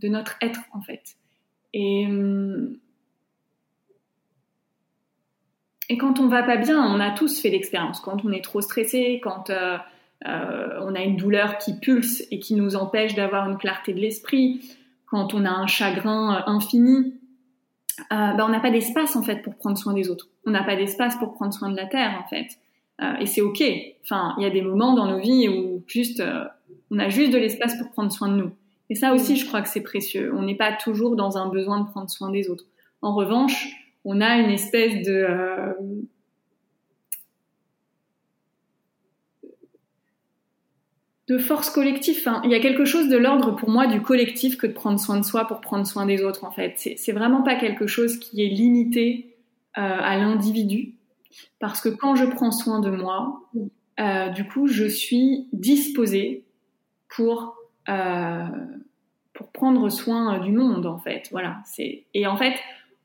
[0.00, 1.16] de notre être en fait.
[1.72, 2.06] Et
[5.90, 8.00] et quand on va pas bien, on a tous fait l'expérience.
[8.00, 9.50] Quand on est trop stressé, quand
[10.26, 13.92] euh, euh, on a une douleur qui pulse et qui nous empêche d'avoir une clarté
[13.92, 14.60] de l'esprit,
[15.06, 17.14] quand on a un chagrin euh, infini,
[18.10, 20.28] ben on n'a pas d'espace en fait pour prendre soin des autres.
[20.46, 22.48] On n'a pas d'espace pour prendre soin de la terre en fait.
[23.20, 23.62] et c'est ok.
[24.02, 26.20] Enfin, il y a des moments dans nos vies où juste
[26.90, 28.50] on a juste de l'espace pour prendre soin de nous.
[28.90, 30.34] Et ça aussi, je crois que c'est précieux.
[30.34, 32.64] On n'est pas toujours dans un besoin de prendre soin des autres.
[33.00, 33.68] En revanche,
[34.04, 35.28] on a une espèce de
[41.28, 42.22] de force collective.
[42.44, 45.18] il y a quelque chose de l'ordre pour moi du collectif que de prendre soin
[45.18, 46.44] de soi pour prendre soin des autres.
[46.44, 49.34] En fait, c'est vraiment pas quelque chose qui est limité
[49.78, 50.94] euh, à l'individu,
[51.58, 53.40] parce que quand je prends soin de moi,
[54.00, 56.44] euh, du coup, je suis disposée
[57.08, 57.56] pour
[59.34, 60.86] pour prendre soin du monde.
[60.86, 61.58] En fait, voilà.
[61.66, 62.54] C'est et en fait,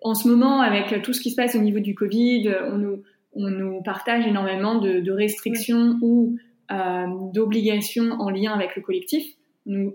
[0.02, 3.04] en ce moment, avec tout ce qui se passe au niveau du Covid, on nous,
[3.34, 9.26] on nous partage énormément de, restrictions ou euh, d'obligations en lien avec le collectif,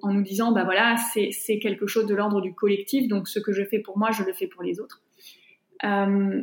[0.03, 3.53] en nous disant, bah voilà, c'est quelque chose de l'ordre du collectif, donc ce que
[3.53, 5.03] je fais pour moi, je le fais pour les autres.
[5.85, 6.43] Euh,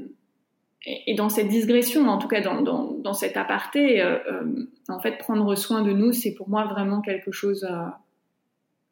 [0.86, 5.00] et, dans cette digression, en tout cas dans, dans, dans cet aparté, euh, euh en
[5.00, 7.66] fait, prendre soin de nous, c'est pour moi vraiment quelque chose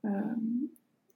[0.06, 0.10] euh,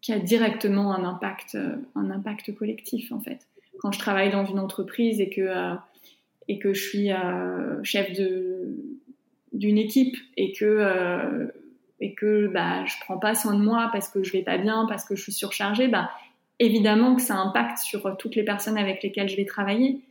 [0.04, 3.48] qui a directement un impact, euh, un impact collectif en fait.
[3.80, 5.76] Quand je travaille dans une entreprise et que euh,
[6.50, 8.76] et que je suis euh, chef de
[9.54, 11.52] d'une équipe et que
[12.00, 14.86] et que bah je prends pas soin de moi parce que je vais pas bien,
[14.88, 16.10] parce que je suis surchargée, bah
[16.60, 20.02] évidemment que ça impacte sur toutes les personnes avec lesquelles je vais travailler.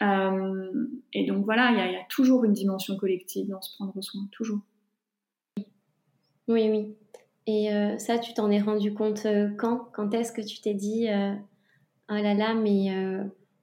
[0.00, 4.60] et donc voilà, il y, a toujours une dimension collective dans se prendre soin, toujours.
[6.48, 6.96] Oui, oui.
[7.46, 9.88] Et euh, ça, tu t'en es rendu compte euh, quand?
[9.92, 11.32] Quand est-ce que tu t'es dit euh,
[12.10, 12.90] Oh là là, mais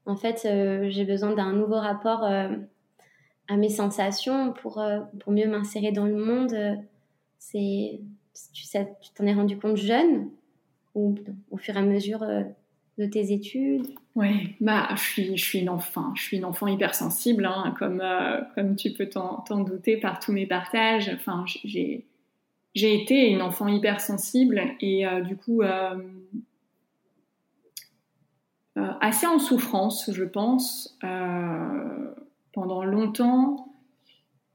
[0.05, 0.47] en fait,
[0.89, 2.25] j'ai besoin d'un nouveau rapport
[3.47, 4.83] à mes sensations pour,
[5.19, 6.55] pour mieux m'insérer dans le monde
[7.39, 7.99] c'est,
[8.53, 10.29] Tu t'en es rendu compte jeune
[10.95, 11.15] ou
[11.51, 12.25] au fur et à mesure
[12.97, 13.87] de tes études?
[14.15, 18.01] Oui, bah, je suis, je suis une enfant, je suis une enfant hypersensible, hein, comme,
[18.01, 21.09] euh, comme tu peux t'en douter par tous mes partages.
[21.13, 22.07] Enfin, j'ai,
[22.73, 25.95] j'ai été une enfant hypersensible et euh, du coup euh,
[28.75, 30.97] assez en souffrance, je pense,
[32.59, 33.67] pendant longtemps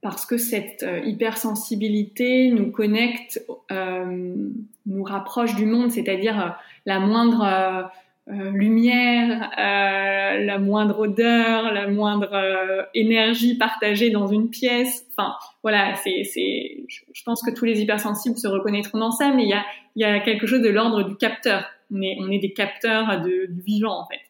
[0.00, 7.90] parce que cette hypersensibilité nous connecte, nous rapproche du monde, c'est-à-dire la moindre
[8.28, 15.08] euh, lumière, euh, la moindre odeur, la moindre euh, énergie partagée dans une pièce.
[15.10, 15.34] Enfin,
[15.64, 19.48] voilà, c'est, c'est, je pense que tous les hypersensibles se reconnaîtront dans ça, mais il
[19.48, 19.64] y a,
[19.96, 21.64] y a quelque chose de l'ordre du capteur.
[21.92, 24.20] On est, on est des capteurs de, du vivant, en fait.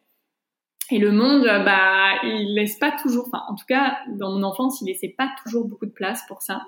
[0.92, 4.82] Et le monde, bah, il laisse pas toujours, enfin, en tout cas, dans mon enfance,
[4.82, 6.60] il laissait pas toujours beaucoup de place pour ça.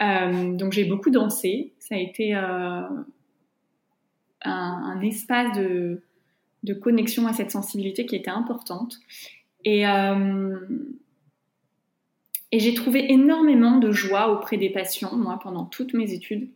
[0.00, 1.74] Euh, donc j'ai beaucoup dansé.
[1.78, 2.80] Ça a été euh,
[4.42, 6.02] un, espace de,
[6.80, 8.96] connexion à cette sensibilité qui était importante.
[9.66, 10.58] Et, euh,
[12.52, 16.48] j'ai trouvé énormément de joie auprès des patients, moi, pendant toutes mes études,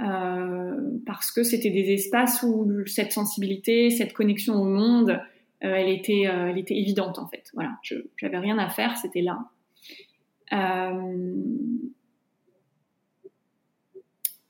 [0.00, 5.16] euh, parce que c'était des espaces où cette sensibilité, cette connexion au monde, euh,
[5.60, 7.50] elle, était, elle était évidente, en fait.
[7.54, 9.38] Voilà, je n'avais rien à faire, c'était là.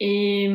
[0.00, 0.48] et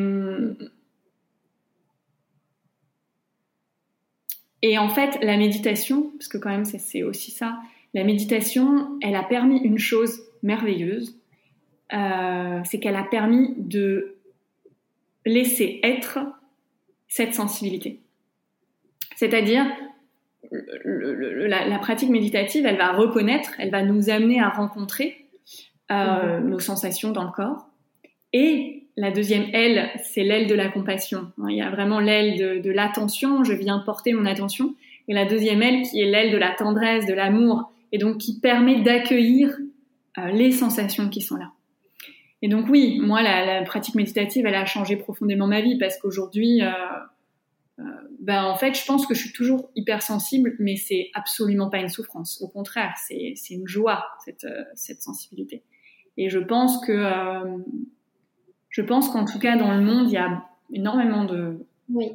[4.64, 7.60] Et en fait, la méditation, parce que quand même c'est aussi ça,
[7.94, 11.20] la méditation, elle a permis une chose merveilleuse,
[11.92, 14.16] euh, c'est qu'elle a permis de
[15.26, 16.20] laisser être
[17.10, 18.00] cette sensibilité.
[19.18, 19.66] C'est-à-dire,
[20.54, 25.26] la, pratique méditative, elle va reconnaître, elle va nous amener à rencontrer
[25.92, 26.50] euh, mhm.
[26.50, 27.68] nos sensations dans le corps.
[28.32, 31.32] Et la deuxième aile, c'est l'aile de la compassion.
[31.50, 34.76] Il y a vraiment l'aile de, l'attention, je viens porter mon attention.
[35.08, 38.40] Et la deuxième aile qui est l'aile de la tendresse, de l'amour, et donc qui
[38.40, 39.56] permet d'accueillir
[40.18, 41.52] euh, les sensations qui sont là.
[42.42, 46.62] Et donc oui, moi, la, pratique méditative, elle a changé profondément ma vie parce qu'aujourd'hui,
[46.62, 46.72] euh,
[48.20, 51.90] ben, en fait, je pense que je suis toujours hypersensible, mais c'est absolument pas une
[51.90, 52.42] souffrance.
[52.42, 55.64] Au contraire, c'est une joie, cette, cette sensibilité.
[56.18, 57.04] Et je pense que
[58.74, 61.60] je pense qu'en tout cas, dans le monde, il y a énormément de
[61.90, 62.08] oui.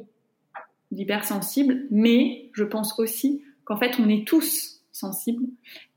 [0.91, 5.45] d'hypersensibles, mais je pense aussi qu'en fait, on est tous sensibles,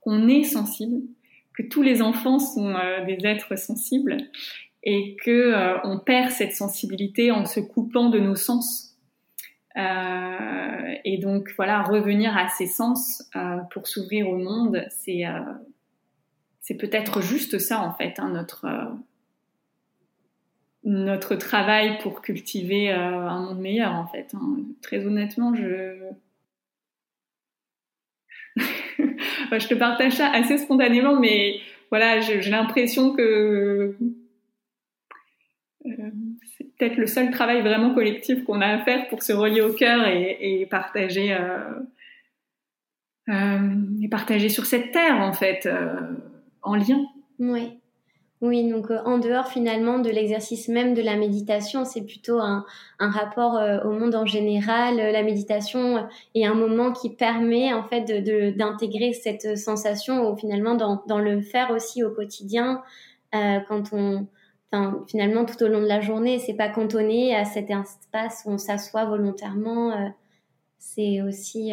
[0.01, 1.03] qu'on est sensible,
[1.55, 4.17] que tous les enfants sont euh, des êtres sensibles
[4.85, 8.92] et que euh, on perd cette sensibilité en se coupant de nos sens.
[9.77, 15.25] Euh, et donc voilà, revenir à ces sens euh, pour s'ouvrir au monde, c'est
[16.61, 18.67] c'est peut-être juste ça en fait, hein, notre
[20.85, 24.35] notre travail pour cultiver euh, un monde meilleur en fait.
[24.35, 24.59] Hein.
[24.81, 25.97] Très honnêtement, je
[28.59, 33.97] je te partage ça assez spontanément, mais voilà, j'ai l'impression que
[35.87, 36.11] euh,
[36.79, 40.07] peut-être le seul travail vraiment collectif qu'on a à faire pour se relier au cœur
[40.07, 41.35] et, partager
[43.29, 43.71] euh,
[44.03, 45.69] et partager sur cette terre en fait
[46.63, 47.05] en lien.
[47.39, 47.79] Oui.
[48.43, 52.67] Oui, donc euh, en dehors finalement de l'exercice même de la méditation, c'est plutôt un,
[52.99, 54.97] rapport euh, au monde en général.
[54.97, 58.03] La méditation est un moment qui permet en fait
[58.57, 62.83] d'intégrer cette sensation ou finalement dans, le faire aussi au quotidien
[63.33, 64.27] euh, quand on
[65.07, 68.59] finalement tout au long de la journée, c'est pas cantonné à cet espace où on
[68.59, 70.13] s'assoit volontairement.
[70.79, 71.73] c'est aussi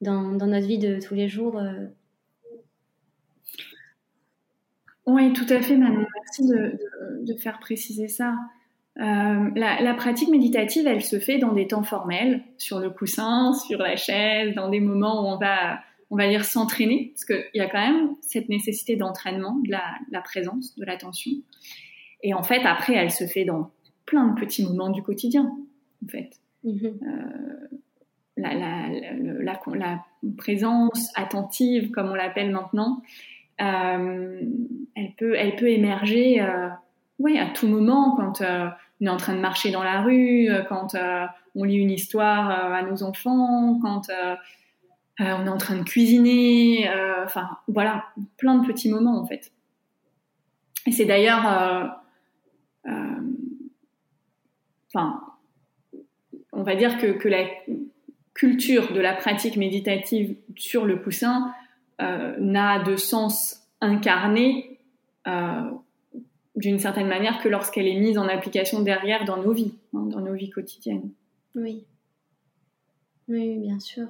[0.00, 1.60] dans, dans, notre vie de tous les jours
[5.06, 6.04] Oui, tout à fait, Manon.
[6.14, 8.34] Merci de, faire préciser ça.
[8.98, 13.78] Euh, la, pratique méditative, elle se fait dans des temps formels, sur le coussin, sur
[13.78, 15.78] la chaise, dans des moments où on va,
[16.10, 20.20] on va dire s'entraîner, parce qu'il y a quand même cette nécessité d'entraînement, de la,
[20.22, 21.32] présence, de l'attention.
[22.22, 23.70] Et en fait, après, elle se fait dans
[24.04, 25.52] plein de petits moments du quotidien,
[26.04, 26.30] en fait.
[26.64, 26.94] Mm-hmm.
[27.02, 27.66] Euh,
[28.36, 30.04] la, la,
[30.36, 33.02] présence attentive, comme on l'appelle maintenant,
[33.60, 34.40] euh,
[34.94, 36.68] elle peut, elle peut émerger, euh,
[37.18, 38.68] ouais, à tout moment quand euh,
[39.00, 40.94] on est en train de marcher dans la rue, quand
[41.54, 44.10] on lit une histoire à nos enfants, quand
[45.18, 46.90] on est en train de cuisiner,
[47.24, 49.52] enfin voilà, plein de petits moments en fait.
[50.86, 52.00] Et c'est d'ailleurs,
[54.94, 55.20] enfin,
[56.56, 57.46] on va dire que, la
[58.34, 61.54] culture de la pratique méditative sur le coussin
[62.00, 64.78] euh, n'a de sens incarné
[65.26, 65.70] euh,
[66.54, 70.20] d'une certaine manière que lorsqu'elle est mise en application derrière dans nos vies, hein, dans
[70.20, 71.10] nos vies quotidiennes.
[71.54, 71.84] Oui.
[73.28, 74.06] Oui, bien sûr.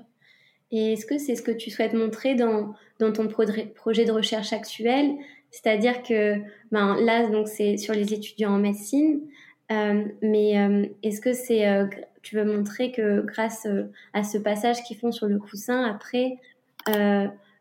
[0.72, 4.52] Et est-ce que c'est ce que tu souhaites montrer dans, dans ton projet de recherche
[4.52, 5.12] actuel?
[5.50, 6.34] C'est-à-dire que
[6.70, 9.20] ben, là, donc c'est sur les étudiants en médecine,
[9.72, 11.86] euh, mais euh, est-ce que c'est euh,
[12.22, 13.66] tu veux montrer que grâce
[14.12, 16.38] à ce passage qu'ils font sur le coussin, après,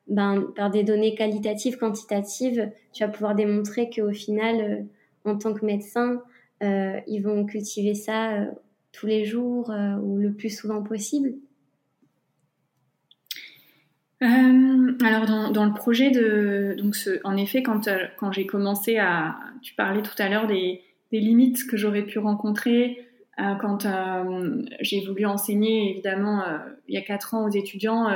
[0.07, 4.85] ben, par des données qualitatives, quantitatives, tu vas pouvoir démontrer qu'au final,
[5.23, 6.21] en tant que médecin,
[6.61, 8.47] ils vont cultiver ça
[8.91, 11.35] tous les jours ou le plus souvent possible?
[14.21, 20.01] Alors dans, le projet de donc en effet quand quand j'ai commencé à tu parlais
[20.01, 23.05] tout à l'heure des, des limites que j'aurais pu rencontrer
[23.39, 26.57] euh, quand euh, j'ai voulu enseigner, évidemment, euh,
[26.87, 28.07] il y a quatre ans aux étudiants.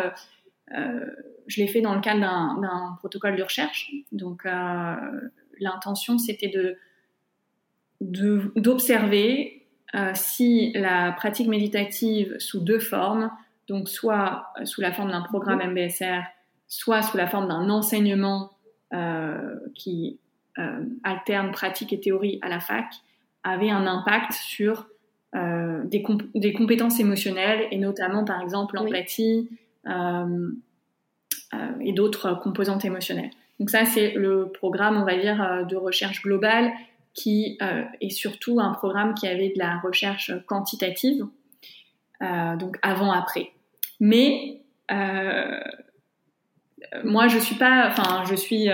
[0.71, 3.91] je l'ai fait dans le cadre d'un protocole de recherche.
[4.11, 4.47] Donc,
[5.59, 6.77] l'intention, c'était de
[8.01, 9.65] d'observer
[10.13, 13.29] si la pratique méditative sous deux formes,
[13.69, 16.23] donc soit sous la forme d'un programme MBSR,
[16.67, 18.51] soit sous la forme d'un enseignement
[19.75, 20.19] qui
[20.59, 22.87] euh, alterne pratique et théorie à la fac
[23.43, 24.87] avait un impact sur
[25.35, 26.03] euh, des,
[26.35, 29.47] des, compétences émotionnelles et notamment par exemple l'empathie
[29.87, 30.49] euh,
[31.79, 33.29] et d'autres composantes émotionnelles.
[33.59, 36.71] Donc ça c'est le programme on va dire de recherche globale
[37.13, 37.57] qui
[38.01, 41.25] est surtout un programme qui avait de la recherche quantitative,
[42.21, 43.51] donc avant-après.
[43.99, 44.61] Mais
[47.03, 48.69] moi, je suis pas, enfin, je suis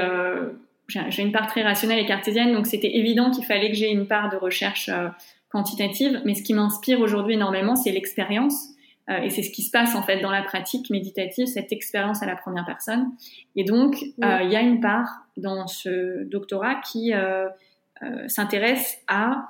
[0.88, 4.08] j'ai une part très rationnelle et cartésienne, donc c'était évident qu'il fallait que j'ai une
[4.08, 5.10] part de recherche euh,
[5.50, 6.22] quantitative.
[6.26, 8.70] Mais ce qui m'inspire aujourd'hui énormément, c'est l'expérience.
[9.10, 12.22] Euh, et c'est ce qui se passe en fait dans la pratique méditative, cette expérience
[12.22, 13.12] à la première personne.
[13.56, 17.14] Et donc, euh, il y a une part dans ce doctorat qui
[18.28, 19.50] s'intéresse à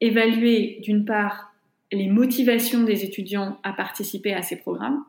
[0.00, 1.51] évaluer d'une part
[1.92, 5.04] les motivations des étudiants à participer à ces programmes.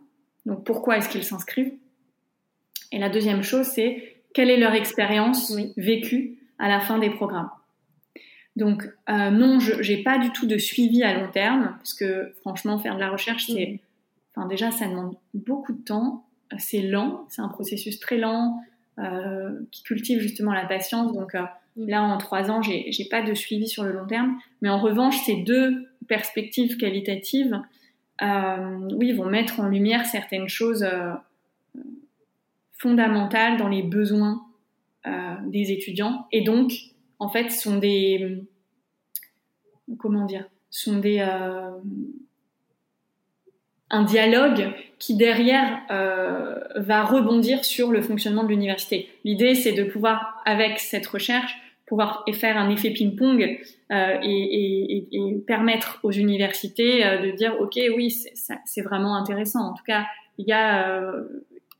[0.45, 1.73] Donc, pourquoi est-ce qu'ils s'inscrivent?
[2.91, 7.49] Et la deuxième chose, c'est quelle est leur expérience vécue à la fin des programmes?
[8.55, 12.33] Donc euh, non, je n'ai pas du tout de suivi à long terme, parce que
[12.41, 13.79] franchement, faire de la recherche, c'est,
[14.35, 16.25] enfin déjà, ça demande beaucoup de temps,
[16.59, 18.61] c'est lent, c'est un processus très lent
[18.99, 21.13] euh, qui cultive justement la patience.
[21.13, 21.43] Donc euh,
[21.75, 24.79] là, en trois ans, j'ai, j'ai pas de suivi sur le long terme, mais en
[24.79, 27.59] revanche, ces deux perspectives qualitatives,
[28.21, 30.85] oui, vont mettre en lumière certaines choses
[32.83, 34.45] fondamentales dans les besoins
[35.07, 36.27] euh, des étudiants.
[36.31, 36.71] Et donc
[37.19, 38.43] en fait sont des
[39.97, 41.71] comment dire sont des euh,
[43.89, 49.09] un dialogue qui derrière euh, va rebondir sur le fonctionnement de l'université.
[49.23, 53.59] L'idée c'est de pouvoir avec cette recherche pouvoir faire un effet ping-pong
[53.91, 59.71] euh, et, et, et, permettre aux universités euh, de dire ok oui c'est vraiment intéressant.
[59.71, 60.05] En tout cas
[60.37, 61.13] il y a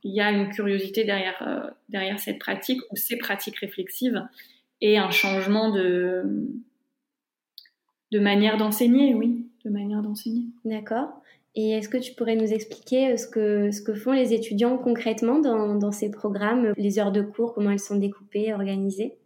[0.04, 4.22] il y a une curiosité derrière, euh, derrière cette pratique ou ces pratiques réflexives
[4.82, 6.24] et un changement de,
[8.12, 10.44] de manière d'enseigner, oui, de manière d'enseigner.
[10.66, 11.23] D'accord.
[11.56, 14.78] Et est-ce que tu pourrais nous expliquer euh, ce que, ce que font les étudiants
[14.78, 19.18] concrètement dans, dans ces programmes, les heures de cours, comment elles sont découpées, organisées?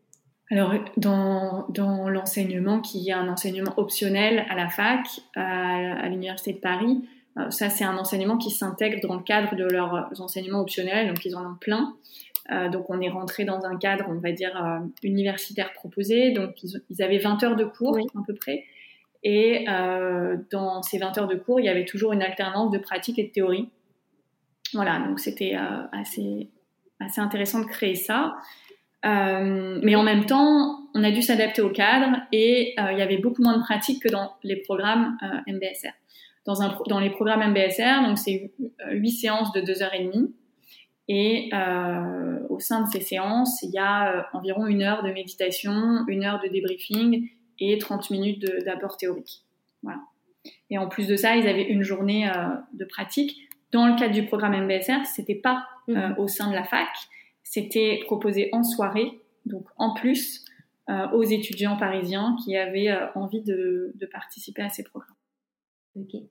[0.49, 5.05] Alors, dans, dans l'enseignement, qui est un enseignement optionnel à la fac,
[5.35, 7.01] à l'Université de Paris,
[7.37, 11.23] euh, ça, c'est un enseignement qui s'intègre dans le cadre de leurs enseignements optionnels, donc
[11.25, 11.95] ils en ont plein.
[12.51, 16.31] Euh, donc on est rentré dans un cadre, on va dire, euh, universitaire proposé.
[16.31, 18.63] Donc ils, avaient 20 heures de cours à peu près.
[19.23, 19.65] Et
[20.51, 23.25] dans ces 20 heures de cours, il y avait toujours une alternance de pratique et
[23.25, 23.69] de théorie.
[24.73, 25.55] Voilà, donc c'était
[25.91, 26.49] assez,
[26.99, 28.35] assez intéressant de créer ça.
[29.03, 33.41] mais en même temps, on a dû s'adapter au cadre et il y avait beaucoup
[33.41, 35.93] moins de pratique que dans les programmes MBSR
[36.47, 38.07] dans, un, dans les programmes MBSR.
[38.07, 38.51] Donc, c'est
[38.89, 40.33] huit séances de deux heures et demie.
[41.09, 45.11] Et euh, au sein de ces séances, il y a euh, environ une heure de
[45.11, 47.29] méditation, une heure de débriefing
[47.59, 49.43] et 30 minutes d'apport théorique.
[49.83, 49.99] Voilà.
[50.69, 53.37] Et en plus de ça, ils avaient une journée euh, de pratique.
[53.71, 56.15] Dans le cadre du programme MBSR, c'était pas euh, mmh.
[56.19, 56.89] au sein de la fac,
[57.43, 60.45] c'était proposé en soirée, donc en plus
[60.89, 65.15] euh, aux étudiants parisiens qui avaient envie de, de participer à ces programmes.
[65.99, 66.21] Ok,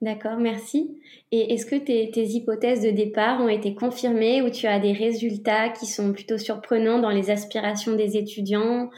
[0.00, 1.00] d'accord, merci.
[1.30, 5.68] Et est-ce que tes, hypothèses de départ ont été confirmées ou tu as des résultats
[5.68, 8.90] qui sont plutôt surprenants dans les aspirations des étudiants?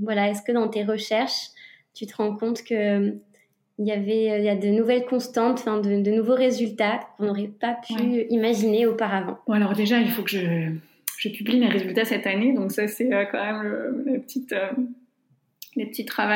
[0.00, 1.50] Voilà, est-ce que dans tes recherches,
[1.94, 3.14] tu te rends compte que
[3.78, 7.76] il y avait il y a de nouvelles constantes, de, nouveaux résultats qu'on n'aurait pas
[7.86, 9.38] pu imaginer auparavant?
[9.46, 13.12] Bon, alors déjà, il faut que je, publie mes résultats cette année, donc ça c'est
[13.12, 14.70] euh, quand même le, euh,
[15.76, 16.32] les petits travaux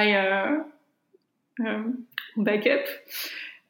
[1.61, 1.83] euh,
[2.37, 2.85] backup.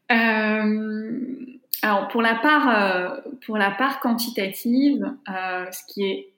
[0.08, 6.28] alors pour la part pour la part quantitative, ce qui est,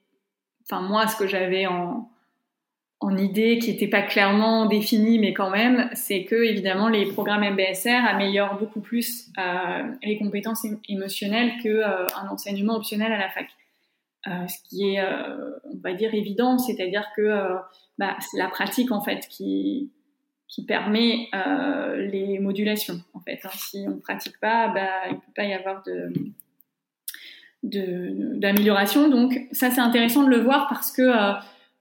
[0.63, 2.09] enfin moi ce que j'avais en
[3.01, 7.43] en idée qui n'était pas clairement définie, mais quand même, c'est que évidemment les programmes
[7.53, 13.47] MBSR améliorent beaucoup plus euh, les compétences émotionnelles qu'un euh, enseignement optionnel à la fac.
[14.27, 17.55] Euh, ce qui est, euh, on va dire, évident, c'est-à-dire que euh,
[17.97, 19.91] bah, c'est la pratique en fait qui
[20.47, 21.29] qui permet
[21.95, 22.99] les modulations.
[23.13, 23.51] En fait, hein.
[23.53, 26.11] si on ne pratique pas, bah, il ne peut pas y avoir de
[27.61, 29.09] d'amélioration.
[29.09, 31.03] Donc ça, c'est intéressant de le voir parce que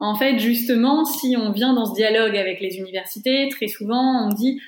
[0.01, 4.29] en fait, justement, si on vient dans ce dialogue avec les universités, très souvent, on
[4.29, 4.61] dit,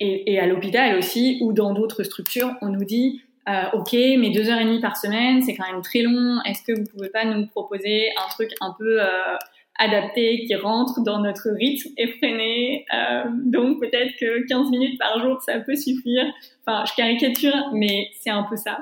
[0.00, 4.50] et, à l'hôpital aussi, ou dans d'autres structures, on nous dit, euh, ok, mais deux
[4.50, 6.40] heures et demie par semaine, c'est quand même très long.
[6.44, 9.36] Est-ce que vous pouvez pas nous proposer un truc un peu euh,
[9.78, 15.40] adapté qui rentre dans notre rythme effréné euh, Donc peut-être que 15 minutes par jour,
[15.42, 16.24] ça peut suffire.
[16.66, 18.78] Enfin, je caricature, mais c'est un peu ça.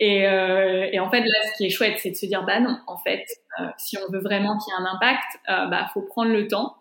[0.00, 2.60] Et, euh, et, en fait, là, ce qui est chouette, c'est de se dire, bah
[2.60, 3.24] non, en fait,
[3.76, 6.76] si on veut vraiment qu'il y ait un impact, euh, bah faut prendre le temps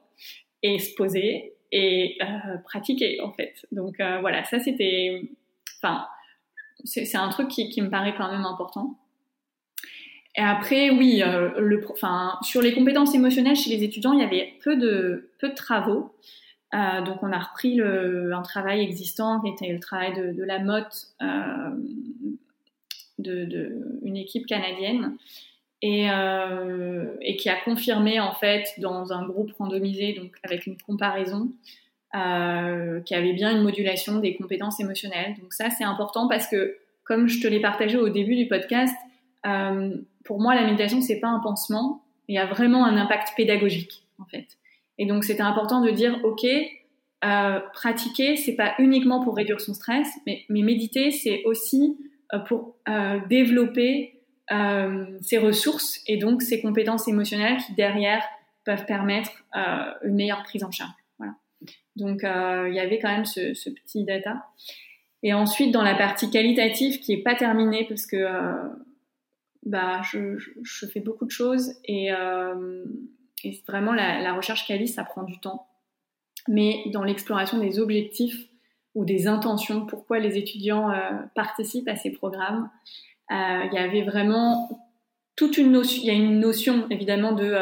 [0.63, 3.65] et se poser et euh, pratiquer, en fait.
[3.71, 5.21] Donc euh, voilà, ça c'était,
[5.81, 6.05] enfin,
[6.83, 8.97] c'est un truc qui, me paraît quand même important.
[10.35, 14.53] Et après, oui, le, enfin, sur les compétences émotionnelles chez les étudiants, il y avait
[14.63, 16.13] peu de peu de travaux.
[16.73, 20.59] Euh, donc on a repris le, un travail existant qui était le travail de, la
[20.59, 21.69] motte euh,
[23.19, 23.81] de,
[24.15, 25.15] équipe canadienne
[25.81, 30.77] et, euh, et, qui a confirmé en fait dans un groupe randomisé, donc avec une
[30.77, 31.51] comparaison,
[32.15, 35.35] euh, qui avait bien une modulation des compétences émotionnelles.
[35.41, 38.95] Donc ça c'est important parce que comme je te l'ai partagé au début du podcast,
[39.45, 43.33] euh, pour moi la méditation c'est pas un pansement, il y a vraiment un impact
[43.35, 44.47] pédagogique en fait.
[44.97, 46.45] Et donc c'était important de dire ok,
[47.25, 51.97] euh, pratiquer c'est pas uniquement pour réduire son stress, mais, méditer c'est aussi
[52.47, 52.77] pour
[53.29, 54.16] développer
[54.51, 58.23] euh, ses ressources et donc ses compétences émotionnelles qui derrière
[58.65, 59.31] peuvent permettre
[60.03, 60.91] une meilleure prise en charge.
[61.17, 61.33] Voilà.
[61.95, 64.45] Donc il y avait quand même ce, ce, petit data.
[65.23, 68.27] Et ensuite dans la partie qualitative qui est pas terminée parce que
[69.63, 72.09] bah je, je, fais beaucoup de choses et,
[73.45, 75.67] et vraiment la, la recherche quali ça prend du temps.
[76.47, 78.47] Mais dans l'exploration des objectifs
[78.95, 82.69] ou des intentions, pourquoi les étudiants euh, participent à ces programmes.
[83.31, 84.69] Euh, il y avait vraiment
[85.35, 87.53] toute une notion, il y a une notion évidemment de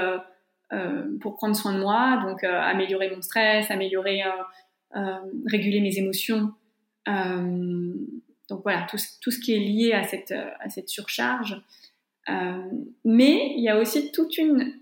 [0.71, 4.23] euh, pour prendre soin de moi, donc améliorer mon stress, améliorer,
[5.45, 6.51] réguler mes émotions.
[7.07, 11.61] donc voilà, tout, tout, ce qui est lié à cette, à cette surcharge.
[12.27, 14.73] mais il y a aussi toute une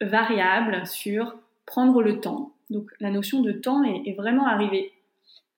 [0.00, 1.34] variable sur
[1.66, 2.54] prendre le temps.
[2.70, 4.92] Donc la notion de temps est, vraiment arrivée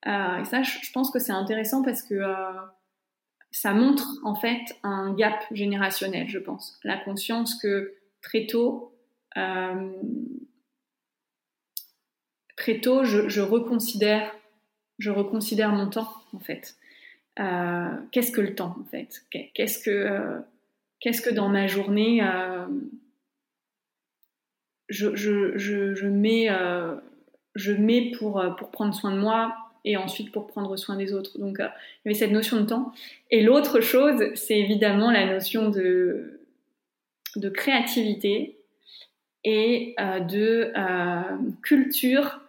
[0.07, 2.35] euh, et ça, je, pense que c'est intéressant parce que euh,
[3.55, 6.77] ça montre en fait un gap générationnel, je pense.
[6.83, 8.93] La conscience que très tôt,
[9.37, 9.93] euh,
[12.57, 14.35] très tôt, je, reconsidère,
[14.99, 16.75] je reconsidère mon temps en fait.
[17.39, 19.25] Euh, qu'est-ce que le temps en fait?
[19.55, 20.41] Qu'est-ce que, euh,
[20.99, 22.29] qu'est-ce que dans ma journée
[24.89, 26.49] je, je, je, je, mets,
[27.55, 31.39] je mets pour, pour prendre soin de moi, et ensuite pour prendre soin des autres.
[31.39, 31.69] Donc euh,
[32.05, 32.93] il y avait cette notion de temps.
[33.31, 36.41] Et l'autre chose, c'est évidemment la notion de,
[37.37, 38.59] de créativité
[39.45, 41.23] et euh, de euh,
[41.63, 42.41] culture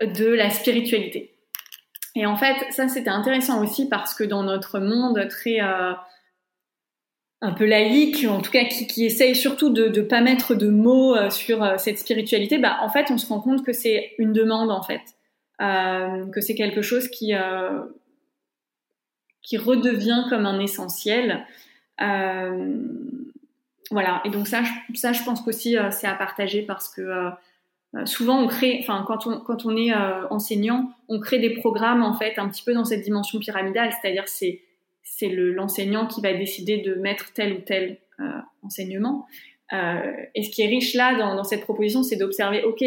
[0.00, 1.32] de la spiritualité.
[2.14, 5.92] Et en fait, ça c'était intéressant aussi parce que dans notre monde très euh,
[7.42, 10.68] un peu laïque, en tout cas qui, qui essaye surtout de ne pas mettre de
[10.68, 14.70] mots sur cette spiritualité, bah en fait on se rend compte que c'est une demande
[14.70, 15.15] en fait
[15.58, 17.84] que c'est quelque chose qui euh,
[19.42, 21.46] qui redevient comme un essentiel.
[22.00, 22.76] Euh,
[23.90, 24.20] voilà.
[24.24, 27.30] Et donc ça, je, ça, je pense qu'aussi c'est à partager parce que
[28.04, 29.94] souvent on crée, enfin quand on quand on est
[30.30, 34.24] enseignant, on crée des programmes en fait un petit peu dans cette dimension pyramidale, c'est-à-dire
[34.26, 34.62] c'est
[35.02, 37.98] c'est l'enseignant qui va décider de mettre tel ou tel
[38.62, 39.26] enseignement.
[39.72, 42.84] et ce qui est riche là dans, dans cette proposition, c'est d'observer, ok,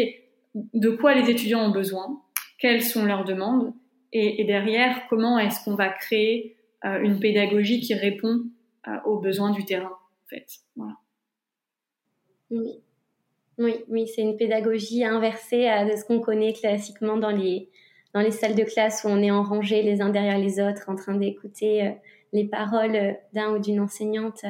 [0.54, 2.20] de quoi les étudiants ont besoin,
[2.60, 3.72] quelles sont leurs demandes
[4.12, 8.42] et, derrière, comment est-ce qu'on va créer euh, une pédagogie qui répond
[8.88, 10.46] euh, aux besoins du terrain, en fait.
[10.74, 10.94] Voilà.
[12.50, 12.80] Oui.
[13.58, 17.68] Oui, oui, c'est une pédagogie inversée à de ce qu'on connaît classiquement dans les,
[18.14, 20.88] dans les salles de classe où on est en rangée les uns derrière les autres
[20.88, 21.90] en train d'écouter euh,
[22.32, 24.44] les paroles d'un ou d'une enseignante.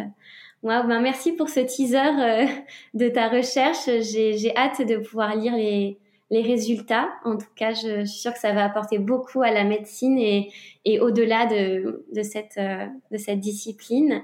[0.63, 2.47] Wow, ben merci pour ce teaser euh,
[2.95, 3.91] de ta recherche.
[4.01, 5.99] J'ai hâte de pouvoir lire les,
[6.31, 7.09] les résultats.
[7.25, 11.01] En tout cas, je, suis sûre que ça va apporter beaucoup à la médecine et,
[11.01, 14.23] au-delà de, de, cette, euh, de cette discipline.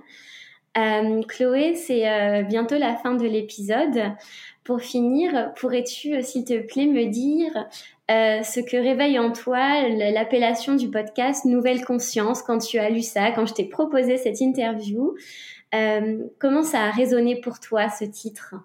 [0.79, 4.13] Euh, Chloé, c'est euh, bientôt la fin de l'épisode.
[4.63, 7.67] Pour finir, pourrais-tu, s'il te plaît, me dire
[8.09, 13.31] ce que réveille en toi l'appellation du podcast Nouvelle Conscience quand tu as lu ça,
[13.31, 15.15] quand je t'ai proposé cette interview?
[15.73, 18.57] Comment ça a résonné pour toi, ce titre?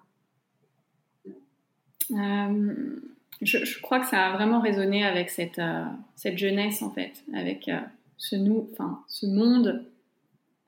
[3.44, 5.84] Je, crois que ça a vraiment résonné avec cette, euh,
[6.14, 7.80] cette jeunesse, en fait, avec euh,
[8.16, 9.84] ce, nous, enfin, ce monde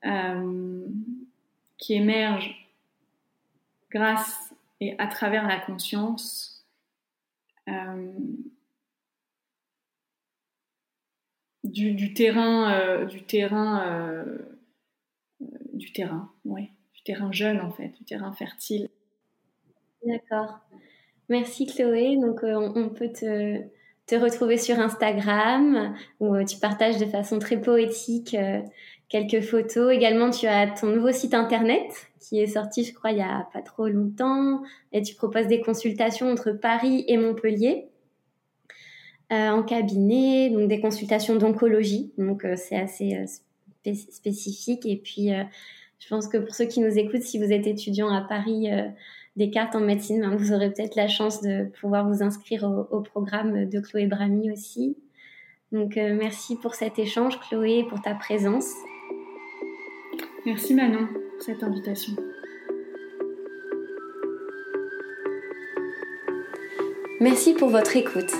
[0.05, 0.85] euh,
[1.77, 2.69] qui émerge
[3.89, 6.51] grâce et à travers la conscience.
[11.63, 14.23] Du, du, terrain, du terrain,
[15.73, 18.89] du terrain, oui, du terrain jeune en fait, du terrain fertile.
[20.05, 20.59] D'accord.
[21.29, 22.17] Merci Chloé.
[22.17, 23.59] Donc euh, on, peut te,
[24.05, 28.61] te, retrouver sur Instagram où euh, tu partages de façon très poétique euh,
[29.09, 29.91] quelques photos.
[29.93, 33.47] Également, tu as ton nouveau site internet qui est sorti, je crois, il y a
[33.53, 34.61] pas trop longtemps.
[34.91, 37.87] Et tu proposes des consultations entre Paris et Montpellier.
[39.31, 43.25] en cabinet, donc des consultations d'oncologie, donc c'est assez
[44.09, 44.87] spécifique.
[44.87, 45.29] Et puis,
[45.99, 48.69] je pense que pour ceux qui nous écoutent, si vous êtes étudiant à Paris,
[49.35, 53.01] des cartes en médecine, ben, vous aurez peut-être la chance de pouvoir vous inscrire au,
[53.01, 54.97] programme de Chloé Brami aussi.
[55.71, 58.71] Donc euh, merci pour cet échange Chloé, pour ta présence.
[60.45, 62.13] Merci Manon pour cette invitation.
[67.19, 68.31] Merci pour votre écoute.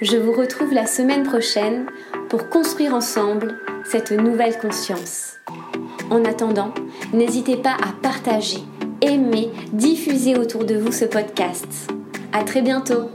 [0.00, 1.86] Je vous retrouve la semaine prochaine
[2.28, 5.38] pour construire ensemble cette nouvelle conscience.
[6.10, 6.72] En attendant,
[7.12, 8.60] n'hésitez pas à partager
[9.08, 11.90] aimez, diffusez autour de vous ce podcast.
[12.32, 13.10] À très bientôt!